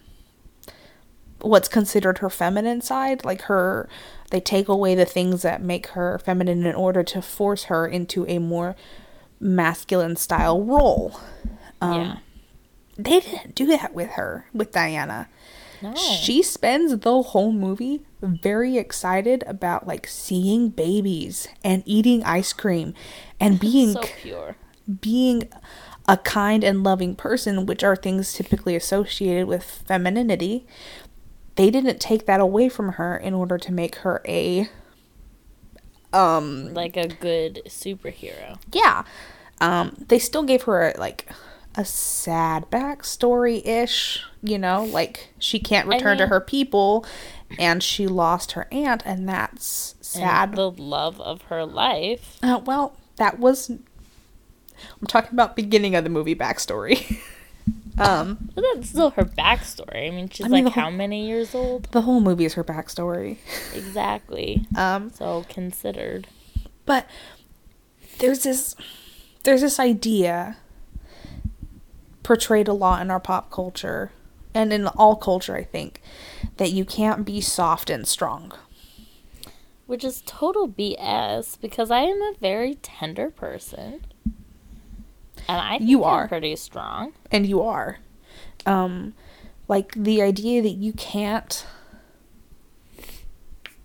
[1.41, 3.89] what's considered her feminine side like her
[4.35, 8.27] they take away the things that make her feminine in order to force her into
[8.27, 8.75] a more
[9.39, 11.21] masculine style role
[11.81, 12.17] um yeah.
[12.99, 15.29] they didn't do that with her with diana
[15.81, 15.95] No.
[15.95, 22.93] she spends the whole movie very excited about like seeing babies and eating ice cream
[23.39, 24.57] and being so pure.
[25.01, 25.49] being
[26.07, 30.67] a kind and loving person, which are things typically associated with femininity.
[31.57, 34.69] They didn't take that away from her in order to make her a
[36.13, 38.59] um Like a good superhero.
[38.73, 39.05] yeah.
[39.61, 41.29] Um they still gave her like
[41.77, 47.05] a sad backstory ish, you know, like she can't I return to her people
[47.59, 50.55] and she lost her aunt and that's And sad.
[50.55, 52.39] the love of her life.
[52.43, 53.71] Uh, well, that was.
[53.71, 57.17] I'm talking about beginning of the movie backstory.
[57.99, 60.09] um, But that's still her backstory.
[60.09, 61.85] I mean, she's I mean, like the how many years old?
[61.93, 63.39] the whole movie is her backstory.
[63.75, 64.67] Exactly.
[64.77, 66.27] Um, So considered.
[66.87, 67.07] but
[68.19, 68.75] there's this,
[69.45, 70.57] there's this idea
[72.23, 74.11] portrayed a lot in our pop culture,
[74.55, 76.01] and in all culture, I think,
[76.57, 78.53] that you can't be soft and strong.
[79.87, 84.07] Which is total BS because I am a very tender person.
[85.49, 86.29] And I think You are.
[86.29, 87.13] pretty strong.
[87.31, 87.99] and you are
[88.67, 89.13] um
[89.69, 91.67] like the idea that you can't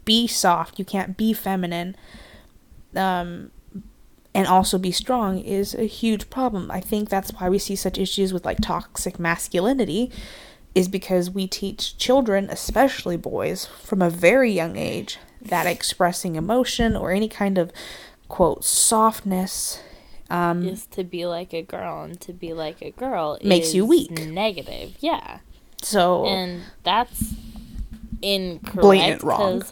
[0.05, 1.95] be soft you can't be feminine
[2.95, 3.51] um
[4.33, 7.97] and also be strong is a huge problem i think that's why we see such
[7.97, 10.11] issues with like toxic masculinity
[10.73, 16.95] is because we teach children especially boys from a very young age that expressing emotion
[16.95, 17.71] or any kind of
[18.27, 19.79] quote softness
[20.29, 23.85] um Is to be like a girl and to be like a girl Makes you
[23.85, 24.11] weak.
[24.11, 25.39] Negative, yeah.
[25.81, 27.33] so And that's
[28.21, 28.81] incorrect.
[28.81, 29.63] Blatant wrong.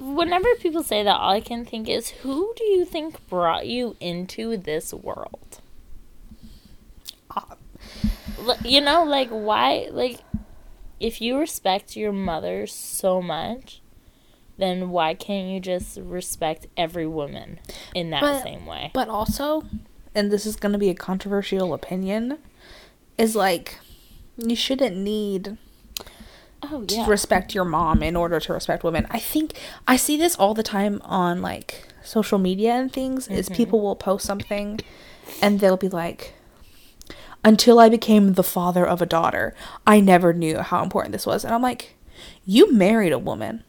[0.00, 3.96] Whenever people say that, all I can think is, who do you think brought you
[4.00, 5.60] into this world?
[7.36, 7.54] uh,
[8.64, 9.88] You know, like, why?
[9.90, 10.20] Like,
[10.98, 13.79] if you respect your mother so much,
[14.60, 17.58] then why can't you just respect every woman
[17.94, 18.90] in that But- same way?
[18.94, 19.64] But also,
[20.14, 22.38] and this is going to be a controversial opinion,
[23.18, 23.78] is like
[24.36, 25.56] you shouldn't need
[26.62, 29.06] Oh, to respect your mom in order to respect women.
[29.10, 33.46] I think I see this all the time on like social media and things is
[33.46, 33.54] mm-hmm.
[33.54, 34.80] people will post something
[35.40, 36.34] and they'll be like
[37.44, 39.54] until I became the father of a daughter,
[39.86, 41.44] I never knew how important this was.
[41.44, 41.96] And I'm like,
[42.44, 43.64] you married a woman.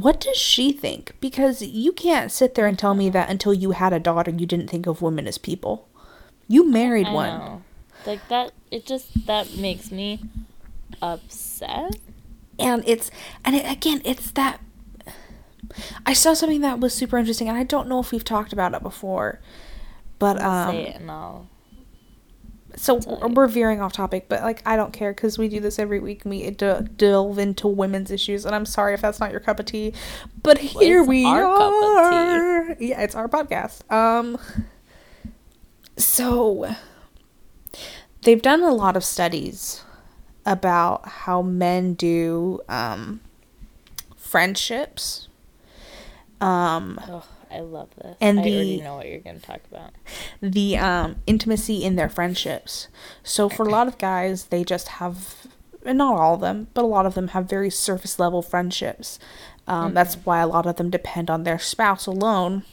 [0.00, 1.14] What does she think?
[1.20, 4.46] Because you can't sit there and tell me that until you had a daughter, you
[4.46, 5.88] didn't think of women as people.
[6.48, 7.38] You married I one.
[7.38, 7.62] know.
[8.06, 10.20] Like, that, it just, that makes me
[11.00, 11.96] upset.
[12.58, 13.10] and it's
[13.44, 14.60] and it, again it's that
[16.04, 18.74] i saw something that was super interesting and i don't know if we've talked about
[18.74, 19.40] it before
[20.18, 21.48] but um say it and I'll.
[22.76, 22.96] So
[23.34, 26.22] we're, veering off topic but like i don't care because we do this every week
[26.24, 29.66] we de- delve into women's issues and i'm sorry if that's not your cup of
[29.66, 29.92] tea
[30.42, 32.16] but here it's we our cup of tea.
[32.16, 33.90] are yeah it's our podcast.
[33.92, 34.38] Um
[35.96, 36.74] so
[38.22, 39.84] they've done a lot of studies
[40.46, 43.20] about how men do um
[44.16, 45.28] friendships.
[46.40, 48.16] Um Oh, I love this.
[48.20, 49.90] And I already the- know what you're going to talk about.
[50.40, 52.88] the um, intimacy in their friendships.
[53.22, 55.46] So for a lot of guys, they just have,
[55.84, 59.18] and not all of them, but a lot of them have very surface level friendships.
[59.66, 62.64] Um, That's why a lot of them depend on their spouse alone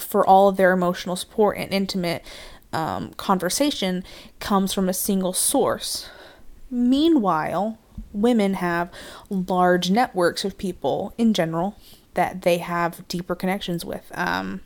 [0.00, 2.24] for all of their emotional support and intimate
[2.72, 4.04] um, conversation
[4.40, 6.08] comes from a single source.
[6.70, 7.78] Meanwhile,
[8.12, 8.90] women have
[9.30, 11.76] large networks of people in general
[12.16, 14.10] that they have deeper connections with.
[14.14, 14.60] Um,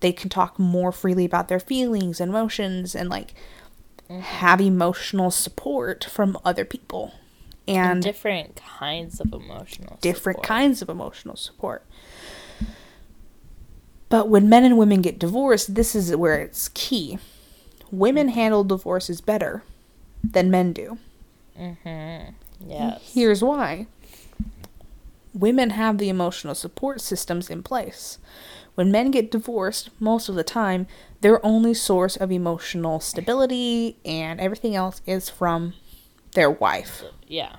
[0.00, 3.34] they can talk more freely about their feelings and emotions and like
[4.08, 7.12] have emotional support from other people
[7.66, 10.46] And and different kinds of emotional different support.
[10.48, 11.84] kinds of emotional support.
[14.08, 17.18] But when men and women get divorced, this is where it's key.
[17.90, 19.62] Women handle divorces better
[20.24, 20.98] than men do.
[21.58, 22.32] Mm-hmm.
[22.66, 23.10] Yes.
[23.12, 23.86] Here's why.
[25.38, 28.18] Women have the emotional support systems in place.
[28.74, 30.86] When men get divorced, most of the time,
[31.20, 35.74] their only source of emotional stability and everything else is from
[36.34, 37.02] their wife.
[37.26, 37.56] Yeah.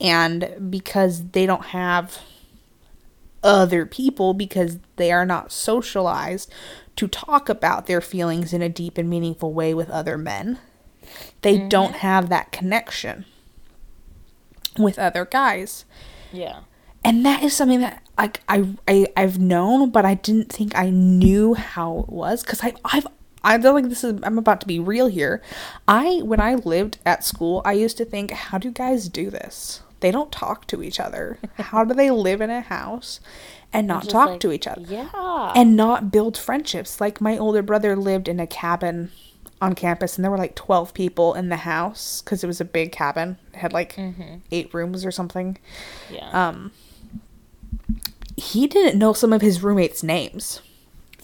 [0.00, 2.18] And because they don't have
[3.42, 6.52] other people, because they are not socialized
[6.96, 10.58] to talk about their feelings in a deep and meaningful way with other men,
[11.42, 11.68] they mm-hmm.
[11.68, 13.24] don't have that connection
[14.78, 15.84] with other guys.
[16.32, 16.60] Yeah.
[17.04, 20.90] And that is something that like I, I I've known, but I didn't think I
[20.90, 23.06] knew how it was because I I've
[23.44, 25.42] I feel like this is I'm about to be real here.
[25.88, 29.82] I when I lived at school, I used to think, how do guys do this?
[30.00, 31.38] They don't talk to each other.
[31.58, 33.20] how do they live in a house
[33.72, 34.82] and not talk like, to each other?
[34.82, 35.52] Yeah.
[35.54, 37.00] and not build friendships.
[37.00, 39.10] Like my older brother lived in a cabin
[39.60, 42.64] on campus, and there were like twelve people in the house because it was a
[42.64, 43.38] big cabin.
[43.52, 43.98] It had like
[44.50, 45.58] eight rooms or something.
[46.10, 46.48] yeah.
[46.48, 46.72] Um,
[48.36, 50.60] he didn't know some of his roommates' names,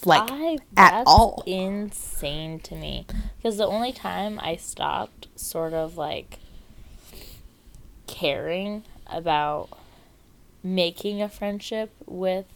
[0.05, 1.43] like I, at all.
[1.47, 3.07] insane to me.
[3.37, 6.39] Because the only time I stopped sort of like
[8.07, 9.69] caring about
[10.63, 12.47] making a friendship with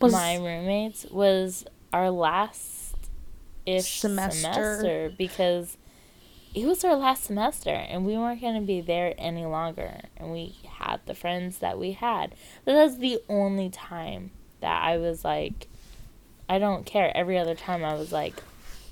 [0.00, 2.94] Was- my roommates was our last
[3.66, 4.36] ish Semester.
[4.40, 5.12] semester.
[5.16, 5.76] because
[6.54, 10.32] it was our last semester and we weren't going to be there any longer and
[10.32, 12.34] we had the friends that we had.
[12.64, 15.68] But that's the only time that i was like
[16.48, 17.14] i don't care.
[17.14, 18.34] Every other time i was like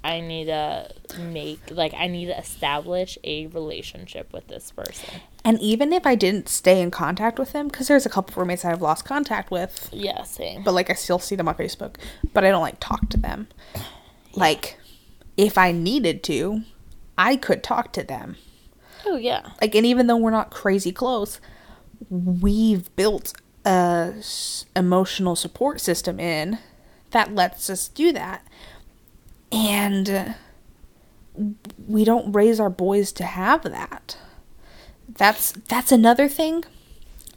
[0.04, 5.20] i need to make like i need to establish a relationship with this person.
[5.44, 8.36] And even if I didn't stay in contact with them, because there's a couple of
[8.36, 10.62] roommates I've lost contact with, yeah same.
[10.62, 11.96] but like I still see them on Facebook,
[12.32, 13.48] but I don't like talk to them.
[14.34, 14.78] Like,
[15.36, 16.62] if I needed to,
[17.18, 18.36] I could talk to them.
[19.06, 19.50] oh yeah.
[19.60, 21.40] Like and even though we're not crazy close
[22.10, 23.32] we've built
[23.64, 26.58] a s- emotional support system in
[27.12, 28.44] that lets us do that.
[29.52, 30.28] And uh,
[31.86, 34.16] we don't raise our boys to have that.
[35.08, 36.64] That's that's another thing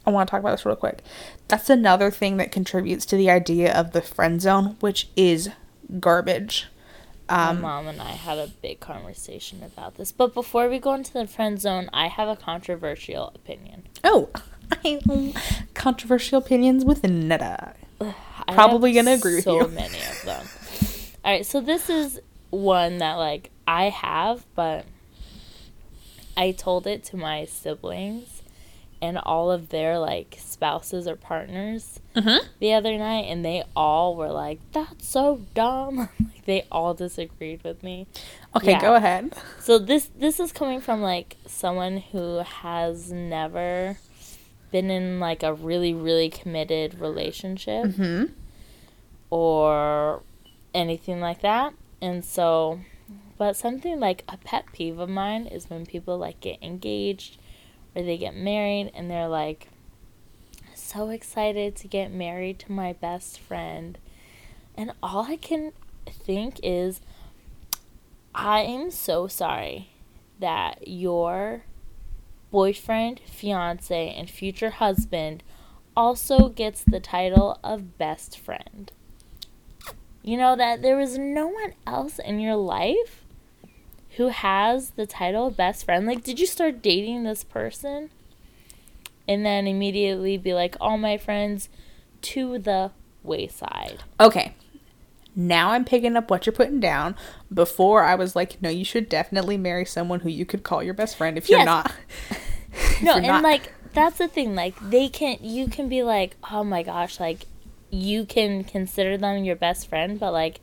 [0.06, 1.00] i want to talk about this real quick.
[1.48, 5.50] That's another thing that contributes to the idea of the friend zone which is
[6.00, 6.66] garbage
[7.28, 10.12] um, My mom and I had a big conversation about this.
[10.12, 13.84] But before we go into the friend zone, I have a controversial opinion.
[14.04, 14.30] Oh,
[14.72, 15.34] I
[15.74, 17.74] controversial opinions with Netta.
[18.48, 19.62] Probably gonna agree with you.
[19.62, 20.46] so many of them.
[21.24, 24.84] All right, so this is one that like I have, but
[26.36, 28.35] I told it to my siblings
[29.02, 32.46] and all of their like spouses or partners Mm-hmm.
[32.60, 37.62] the other night, and they all were like, "That's so dumb." like they all disagreed
[37.62, 38.06] with me.
[38.56, 38.80] Okay, Yeah.
[38.80, 39.34] go ahead.
[39.60, 43.98] So this this is coming from like someone who has never
[44.72, 48.32] been in like a really really committed relationship Mm-hmm.
[49.30, 50.22] or
[50.74, 51.74] anything like that.
[52.00, 52.80] And so
[53.38, 57.36] but something like a pet peeve of mine is when people like get engaged
[57.96, 59.68] or they get married and they're like
[60.74, 63.98] so excited to get married to my best friend.
[64.76, 65.72] And all I can
[66.06, 67.00] think is
[68.34, 69.88] I'm so sorry
[70.38, 71.64] that your
[72.50, 75.42] boyfriend, fiance, and future husband
[75.96, 78.92] also gets the title of best friend.
[80.22, 83.24] You know that there is no one else in your life
[84.16, 86.06] who has the title of best friend.
[86.06, 88.10] Like, did you start dating this person?
[89.28, 91.68] And then immediately be like, all my friends
[92.22, 94.04] to the wayside.
[94.18, 94.54] Okay.
[95.34, 97.14] Now I'm picking up what you're putting down.
[97.52, 100.94] Before I was like, no, you should definitely marry someone who you could call your
[100.94, 101.92] best friend if you're not.
[102.72, 106.02] if no you're and not- like that's the thing like they can you can be
[106.02, 107.46] like oh my gosh like
[107.90, 110.60] you can consider them your best friend but like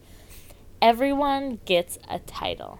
[0.79, 2.79] everyone gets a title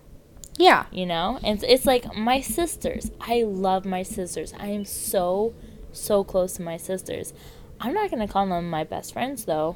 [0.58, 0.86] yeah.
[0.92, 1.40] you know?
[1.44, 3.12] And it's, like my sisters.
[3.20, 4.54] I love my sisters.
[4.60, 5.54] I am so
[5.92, 7.34] so close to my sisters.
[7.80, 9.76] I'm not gonna call them my best friends though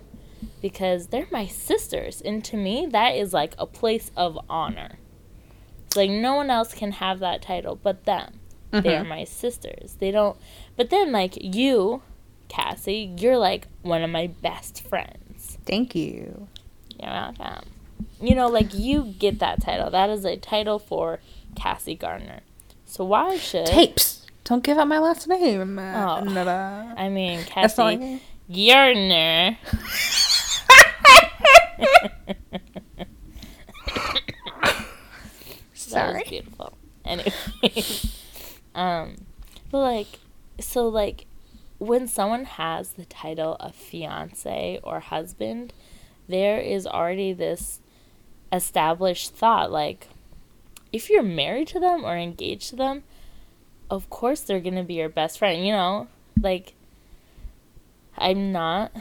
[0.62, 2.22] because they're my sisters.
[2.22, 4.98] And to me that is like a place of honor.
[5.86, 8.40] It's like no one else can have that title but them.
[8.72, 9.10] They are Mhm.
[9.10, 9.96] my sisters.
[10.00, 10.38] They don't
[10.76, 12.02] but then like you
[12.50, 15.58] cassie you're like one of my best friends.
[15.66, 16.48] Thank you.
[17.00, 17.66] you're welcome.
[18.22, 19.90] You know, like you get that title.
[19.90, 21.20] That is a title for
[21.56, 22.42] Cassie Gardner.
[22.86, 24.26] So why should Tapes.
[24.44, 25.78] Don't give out my last name.
[25.78, 26.22] Oh.
[26.22, 26.94] Netta.
[26.98, 29.58] I mean Cassie Gardner?
[35.90, 36.14] That Sorry.
[36.20, 36.78] was beautiful.
[37.06, 37.32] Anyway,
[38.76, 39.16] um,
[39.72, 40.20] but like,
[40.60, 41.26] so like,
[41.78, 45.74] when someone has the title of fiance or husband,
[46.28, 47.80] there is already this
[48.52, 50.08] established thought like,
[50.94, 53.04] if you're married to them or engaged to them,
[53.90, 55.66] of course they're gonna be your best friend.
[55.66, 56.08] You know,
[56.42, 56.74] like
[58.18, 58.92] I'm not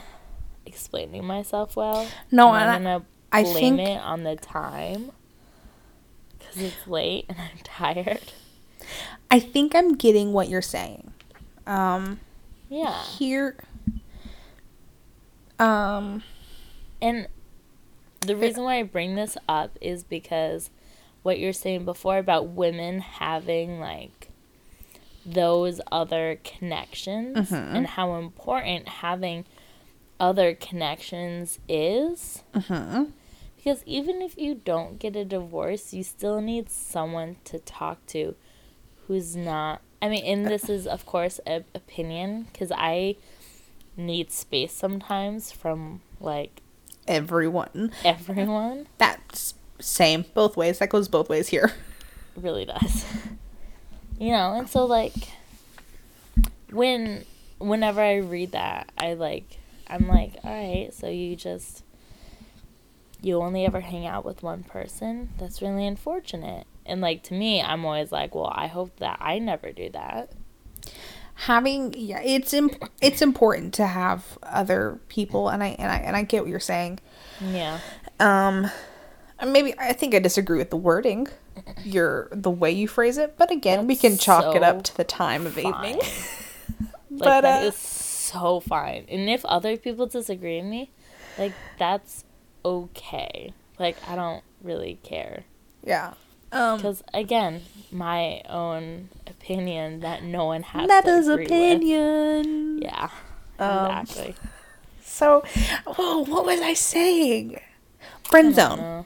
[0.65, 2.07] explaining myself well.
[2.31, 5.11] No, and I'm gonna I blame think- it on the time
[6.37, 8.31] because it's late and I'm tired.
[9.29, 11.11] I think I'm getting what you're saying.
[11.65, 12.19] Um,
[12.69, 13.57] Yeah, here,
[15.59, 16.23] um,
[17.01, 17.27] and
[18.21, 20.69] the reason why I bring this up is because
[21.23, 24.29] what you're saying before about women having like
[25.25, 27.75] those other connections Mhm.
[27.75, 29.45] and how important having
[30.19, 32.43] other connections is.
[32.53, 33.11] mhm.
[33.57, 38.35] Because even if you don't get a divorce, you still need someone to talk to
[39.07, 39.81] who's not.
[40.01, 43.17] I mean, and this is, of course, an opinion because I
[43.97, 46.61] need space sometimes from like
[47.07, 47.91] everyone.
[48.03, 48.87] everyone.
[48.97, 50.79] That's same both ways.
[50.79, 51.73] That goes both ways here.
[52.35, 53.05] It really does.
[54.19, 55.13] You know, and so like
[56.71, 57.25] when
[57.59, 61.83] whenever I read that, I like I'm like, all right, so you just
[63.21, 65.29] you only ever hang out with one person.
[65.37, 66.67] That's really unfortunate.
[66.85, 70.31] And like to me, I'm always like, well, I hope that I never do that.
[71.41, 76.15] Having yeah, it's imp- it's important to have other people, and I and I and
[76.15, 76.99] I get what you're saying.
[77.41, 77.79] Yeah.
[78.19, 78.69] Um,
[79.45, 81.27] maybe I think I disagree with the wording,
[81.83, 84.97] your the way you phrase it, but again, we can That's chalk it up to
[84.97, 85.99] the time of evening.
[85.99, 86.11] Fine.
[87.09, 89.05] Like but that uh, is so fine.
[89.07, 90.91] And if other people disagree with me,
[91.37, 92.25] like that's
[92.65, 93.53] okay.
[93.79, 95.45] Like I don't really care.
[95.83, 96.13] yeah.
[96.51, 101.51] Um, Because again, my own opinion that no one has is agree with.
[101.51, 102.79] opinion.
[102.81, 103.09] Yeah,
[103.59, 104.35] Um, exactly.
[105.01, 105.43] So,
[105.85, 107.59] oh, what was I saying?
[108.23, 109.05] Friend zone.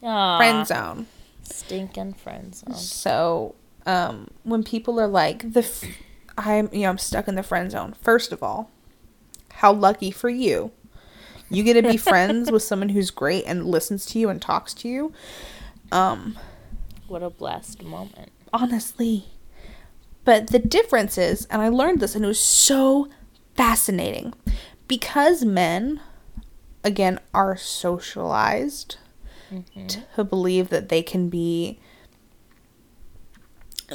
[0.00, 1.06] Friend zone.
[1.42, 2.74] Stinking friend zone.
[2.74, 3.54] So,
[3.86, 5.84] um, when people are like the, f-
[6.36, 7.94] I'm you know I'm stuck in the friend zone.
[8.02, 8.70] First of all,
[9.54, 10.72] how lucky for you.
[11.48, 14.74] You get to be friends with someone who's great and listens to you and talks
[14.74, 15.12] to you.
[15.92, 16.36] Um,
[17.08, 18.30] What a blessed moment.
[18.52, 19.26] honestly.
[20.24, 23.08] But the difference is, and I learned this and it was so
[23.54, 24.34] fascinating
[24.88, 26.00] because men,
[26.82, 28.96] again, are socialized
[29.52, 29.86] mm-hmm.
[29.86, 31.78] to believe that they can be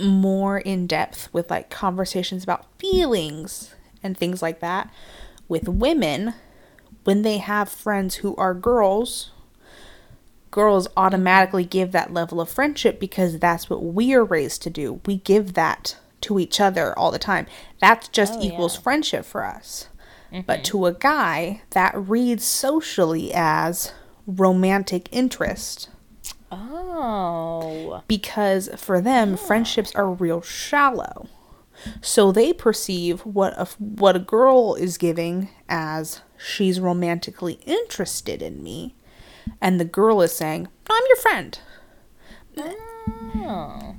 [0.01, 4.89] more in depth with like conversations about feelings and things like that.
[5.49, 6.33] With women,
[7.03, 9.31] when they have friends who are girls,
[10.51, 15.01] girls automatically give that level of friendship because that's what we are raised to do.
[15.05, 17.47] We give that to each other all the time.
[17.79, 18.81] That's just Oh, equals yeah.
[18.81, 19.87] friendship for us.
[20.31, 20.63] But mm-hmm.
[20.63, 23.91] to a guy, that reads socially as
[24.25, 25.89] romantic interest
[26.51, 31.27] Oh, because for them friendships are real shallow.
[32.01, 38.61] So they perceive what a what a girl is giving as she's romantically interested in
[38.61, 38.95] me
[39.59, 41.59] and the girl is saying, "No, I'm your friend."
[42.57, 43.95] oh,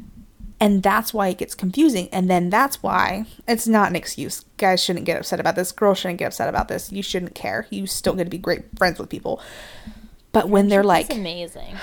[0.61, 2.09] And that's why it gets confusing.
[2.13, 4.45] And then that's why it's not an excuse.
[4.59, 5.73] Guys shouldn't get upset about this.
[5.73, 6.93] Girls shouldn't get upset about this.
[6.93, 7.67] You shouldn't care.
[7.71, 9.41] You still get to be great friends with people.
[10.33, 11.77] But when they're like, amazing.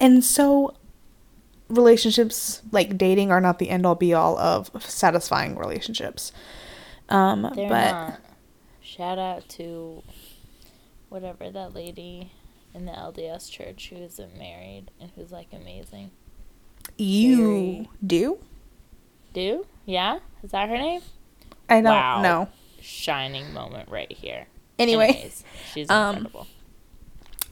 [0.00, 0.74] and so
[1.68, 6.32] relationships like dating are not the end all be all of satisfying relationships.
[7.08, 8.20] Um, They're but not.
[8.82, 10.02] Shout out to
[11.08, 12.32] whatever that lady
[12.74, 16.10] in the LDS church who isn't married and who's like amazing.
[16.96, 18.38] you do?
[19.32, 19.66] Do?
[19.84, 20.18] Yeah?
[20.42, 21.00] Is that her name?
[21.68, 22.22] I don't Wow.
[22.22, 22.48] know.
[22.80, 24.46] Shining moment right here.
[24.78, 25.44] Anyway, Anyways,
[25.74, 26.46] she's um, incredible.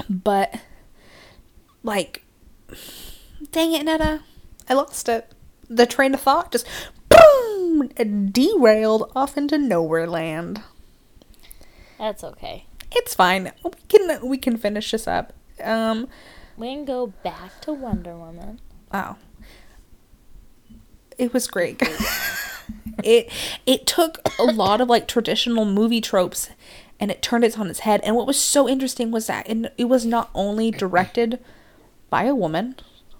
[0.08, 0.54] but
[1.82, 2.24] like,
[3.50, 4.22] dang it, Netta,
[4.68, 5.32] I lost it.
[5.68, 6.66] The train of thought just
[7.08, 7.88] boom
[8.30, 10.62] derailed off into nowhere land.
[11.98, 12.66] That's okay.
[12.92, 13.52] It's fine.
[13.64, 15.32] We can we can finish this up.
[15.62, 16.08] Um,
[16.56, 18.60] We can go back to Wonder Woman.
[18.92, 19.16] Wow.
[21.18, 21.80] It was great.
[23.04, 23.30] it
[23.64, 26.50] it took a lot of like traditional movie tropes
[27.00, 28.00] and it turned it on its head.
[28.04, 31.38] And what was so interesting was that it, it was not only directed
[32.10, 32.76] by a woman,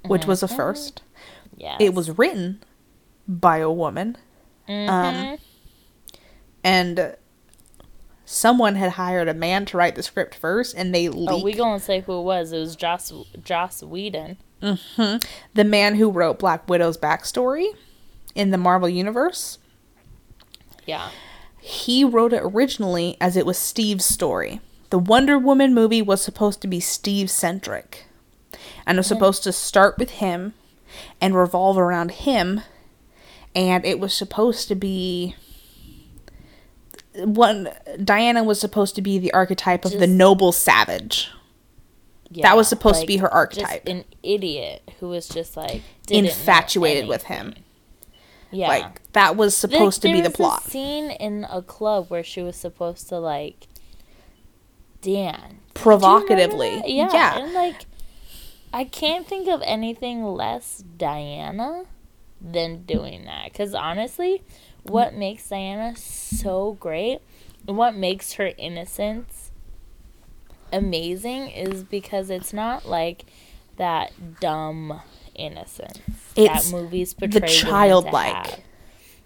[0.06, 1.02] which was a first.
[1.56, 1.76] Yes.
[1.80, 2.62] It was written
[3.28, 4.16] by a woman
[4.68, 4.88] Mhm.
[4.88, 5.38] um,
[6.64, 7.16] and
[8.26, 11.54] someone had hired a man to write the script first and they leaked oh, we
[11.54, 12.52] gonna say who it was.
[12.52, 13.12] It was Joss
[13.42, 14.36] Joss Whedon.
[14.62, 15.18] Mm-hmm.
[15.52, 17.68] the man who wrote Black Widow's backstory
[18.34, 19.58] in the Marvel Universe.
[20.86, 21.10] Yeah.
[21.60, 24.60] He wrote it originally as it was Steve's story.
[24.90, 28.06] The Wonder Woman movie was supposed to be Steve centric
[28.86, 29.14] and it was mm-hmm.
[29.14, 30.54] supposed to start with him
[31.20, 32.62] and revolve around him
[33.54, 35.36] and it was supposed to be
[37.24, 37.68] one
[38.02, 41.28] Diana was supposed to be the archetype of the noble savage.
[42.30, 43.86] Yeah, was supposed to be her just archetype.
[43.88, 47.54] an idiot who was just like Infatuated with him.
[48.50, 50.62] Yeah, Like that was supposed to be the plot.
[50.64, 53.66] scene in a club where she was supposed to like
[55.02, 56.80] dance Provocatively.
[56.80, 57.14] Do you remember?
[57.16, 57.36] Yeah.
[57.36, 57.86] Yeah, and like
[58.72, 61.84] I can't think of anything less Diana
[62.40, 63.52] than doing that.
[63.52, 64.42] Because honestly,
[64.90, 67.20] what makes Diana so great,
[67.66, 69.50] and what makes her innocence
[70.72, 73.24] amazing, is because it's not like
[73.76, 75.00] that dumb
[75.34, 76.00] innocence
[76.34, 78.60] It's that movies the portray to childlike.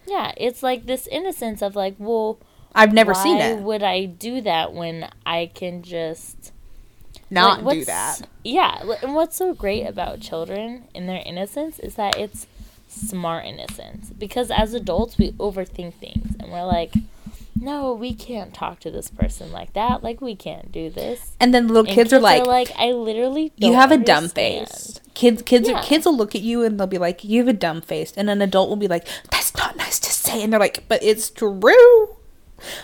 [0.06, 2.38] Yeah, it's like this innocence of like, well,
[2.74, 3.61] I've never why seen it.
[3.61, 6.52] would I do that when I can just
[7.30, 8.28] Not like, do that.
[8.44, 12.46] Yeah, and what's so great about children in their innocence is that it's
[12.91, 14.11] smart innocence.
[14.11, 16.93] Because as adults, we overthink things and we're like,
[17.61, 20.03] no, we can't talk to this person like that.
[20.03, 21.32] Like, we can't do this.
[21.38, 24.99] And then little And kids, are like, like, I literally you have a dumb face.
[25.14, 25.82] Kids, kids, Yeah.
[25.82, 28.30] kids will look at you and they'll be like, "You have a dumb face," and
[28.30, 31.28] an adult will be like, "That's not nice to say," and they're like, "But it's
[31.28, 32.16] true."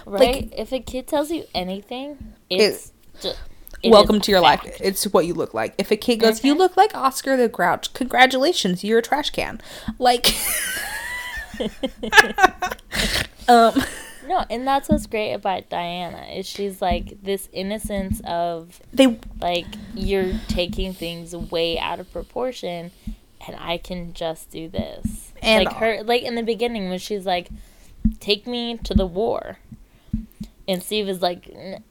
[0.04, 0.52] Right?
[0.56, 2.92] if a kid tells you anything, it's
[3.22, 3.38] just.
[3.82, 4.64] It Welcome to your fact.
[4.64, 4.76] life.
[4.80, 5.74] It's what you look like.
[5.78, 6.58] If a kid goes, "You Mhm.
[6.58, 9.60] look like Oscar the Grouch," congratulations, you're a trash can.
[9.98, 10.34] Like,
[13.48, 13.72] um,
[14.28, 19.66] No, and that's what's great about Diana is she's like this innocence of they like
[19.94, 22.90] you're taking things way out of proportion
[23.46, 25.32] and I can just do this.
[25.40, 27.50] And- like her like in the beginning when she's like
[28.18, 29.58] take me to the war.
[30.66, 31.84] And Steve is like "N-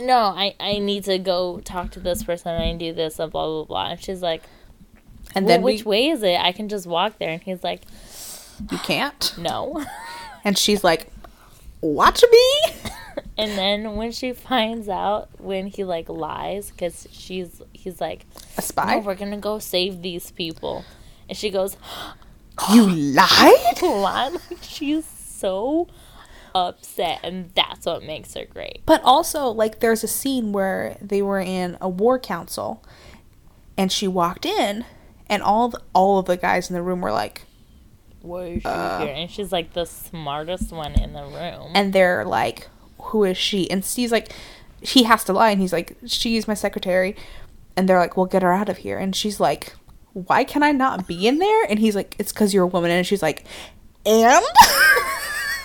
[0.00, 3.46] no, I, I need to go talk to this person and do this and blah
[3.46, 3.90] blah blah.
[3.90, 4.42] And she's like,
[5.34, 6.40] and well, then which we, way is it?
[6.40, 7.30] I can just walk there.
[7.30, 7.82] And he's like,
[8.70, 9.34] you can't.
[9.38, 9.84] no.
[10.44, 11.08] And she's like,
[11.80, 12.72] "Watch me."
[13.36, 18.24] And then when she finds out when he like lies, because she's he's like,
[18.56, 18.96] A "No, spy.
[18.98, 20.84] we're gonna go save these people,"
[21.28, 21.76] and she goes,
[22.72, 23.82] You lied.
[23.82, 25.88] Like, she's so
[26.54, 28.82] upset, and that's what makes her great.
[28.86, 32.82] But also, like, there's a scene where they were in a war council,
[33.76, 34.84] and she walked in,
[35.28, 37.42] and all the, all of the guys in the room were like,
[38.22, 39.00] Why is she Uh.
[39.00, 39.14] here?
[39.14, 41.72] And she's like the smartest one in the room.
[41.74, 42.68] and they're like,
[42.98, 44.32] "Who is she?" And Steve's like,
[44.80, 47.14] he has to lie, and he's like, "She's my secretary,"
[47.76, 49.74] and they're like, "Well, get her out of here," and she's like,
[50.12, 52.90] "Why can I not be in there?" And he's like, "It's because you're a woman,"
[52.90, 53.44] and she's like,
[54.06, 54.44] "And."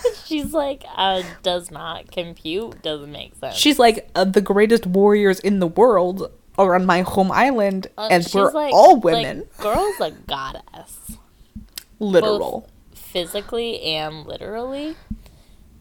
[0.26, 3.56] she's like, uh, does not compute, doesn't make sense.
[3.56, 8.08] She's like uh, the greatest warriors in the world are on my home island, Uh,
[8.12, 9.44] and we're like- all like, women.
[9.60, 11.18] girl's a goddess.
[12.00, 12.68] Literal.
[12.94, 14.96] physically and literally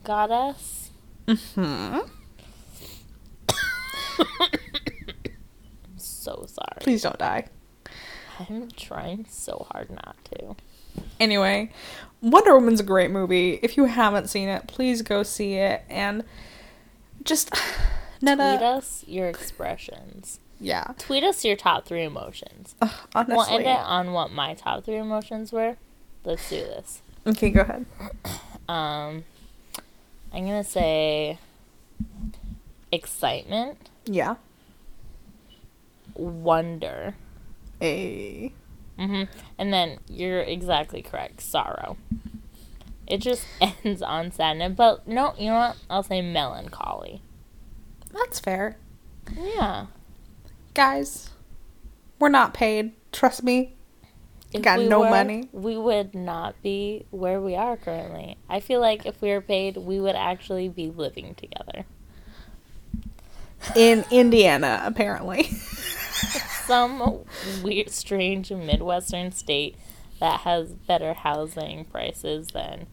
[0.04, 0.90] goddess.
[1.28, 1.98] Hmm.
[1.98, 2.06] I'm
[5.96, 6.76] so sorry.
[6.80, 7.46] Please don't die.
[8.48, 10.56] I'm trying so hard not to.
[11.18, 11.70] Anyway,
[12.20, 13.58] Wonder Woman's a great movie.
[13.62, 16.24] If you haven't seen it, please go see it and
[17.24, 17.50] just
[18.20, 20.38] Tweet us your expressions.
[20.60, 20.92] Yeah.
[20.98, 22.76] Tweet us your top three emotions.
[22.80, 22.90] Ugh,
[23.28, 25.76] We'll end it on what my top three emotions were.
[26.24, 27.02] Let's do this.
[27.26, 27.86] Okay, go ahead.
[28.68, 29.24] Um,
[30.32, 31.36] I'm gonna say
[32.92, 34.36] excitement, Yeah.
[36.14, 37.14] wonder,
[37.82, 38.52] A.
[38.98, 39.24] hmm
[39.58, 41.40] and then you're exactly correct.
[41.40, 41.96] Sorrow.
[43.06, 43.44] It just
[43.84, 45.76] ends on sadness, but no, you know what?
[45.90, 47.20] I'll say melancholy.
[48.12, 48.76] That's fair.
[49.36, 49.86] Yeah.
[50.74, 51.30] Guys,
[52.18, 52.92] we're not paid.
[53.10, 53.74] Trust me.
[54.52, 55.48] If Got we no were, money.
[55.52, 58.36] We would not be where we are currently.
[58.48, 61.86] I feel like if we were paid, we would actually be living together.
[63.74, 65.50] In Indiana, apparently.
[66.66, 67.24] Some
[67.62, 69.76] weird, strange Midwestern state
[70.20, 72.86] that has better housing prices than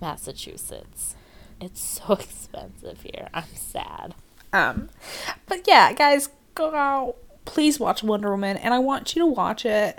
[0.00, 1.16] Massachusetts.
[1.60, 3.28] It's so expensive here.
[3.34, 4.14] I'm sad.
[4.52, 4.90] Um,
[5.46, 7.16] but yeah, guys, go out.
[7.44, 9.98] Please watch Wonder Woman, and I want you to watch it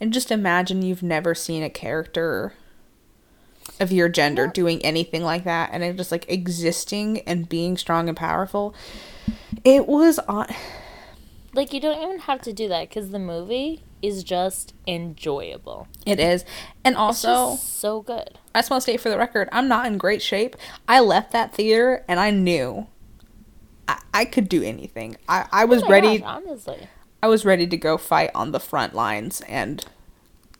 [0.00, 2.52] and just imagine you've never seen a character
[3.80, 4.52] of your gender Yeah.
[4.52, 8.74] doing anything like that, and it just like existing and being strong and powerful.
[9.64, 10.46] It was on.
[11.56, 15.88] Like, you don't even have to do that because the movie is just enjoyable.
[16.04, 16.44] It is,
[16.84, 17.56] and also.
[17.56, 18.38] so good.
[18.54, 20.54] I just want to state for the record, I'm not in great shape.
[20.86, 22.86] I left that theater and I knew
[23.88, 25.16] I, I could do anything.
[25.28, 26.18] I, I was Oh ready.
[26.18, 26.88] gosh, honestly.
[27.22, 29.84] I was ready to go fight on the front lines and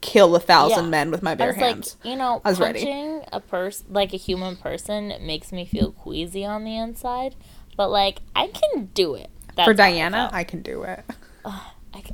[0.01, 0.91] kill a thousand Yeah.
[0.91, 1.97] men with my bare hands.
[2.03, 2.89] like, you know, I was ready.
[3.33, 7.35] a person like a human person makes me feel queasy on the inside,
[7.77, 9.31] but like I can do it.
[9.57, 10.31] That's For Diana.
[10.33, 11.05] I can do it.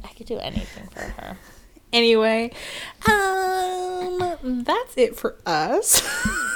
[0.05, 1.37] I could do anything for her.
[1.95, 2.51] Anyway,
[3.07, 6.01] um, that's it for us.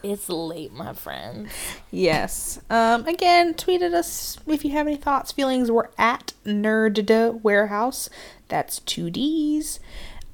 [0.00, 1.50] It's late, my friends.
[1.90, 2.60] yes.
[2.70, 5.72] Um, again, tweet at us if you have any thoughts, feelings.
[5.72, 8.08] We're at Nerd Warehouse.
[8.46, 9.80] That's two D's.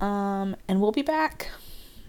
[0.02, 1.48] Um, and we'll be back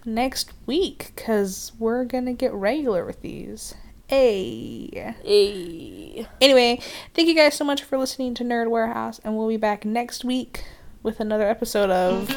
[0.04, 3.74] next week because we're gonna get regular with these.
[4.08, 4.88] Hey.
[5.24, 6.26] Hey.
[6.40, 6.80] Anyway,
[7.14, 10.24] thank you guys so much for listening to Nerd Warehouse, and we'll be back next
[10.24, 10.64] week
[11.02, 12.28] with another episode of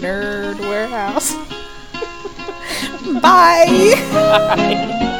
[0.00, 1.34] Nerd Warehouse.
[3.20, 3.94] Bye.
[4.12, 5.18] Bye.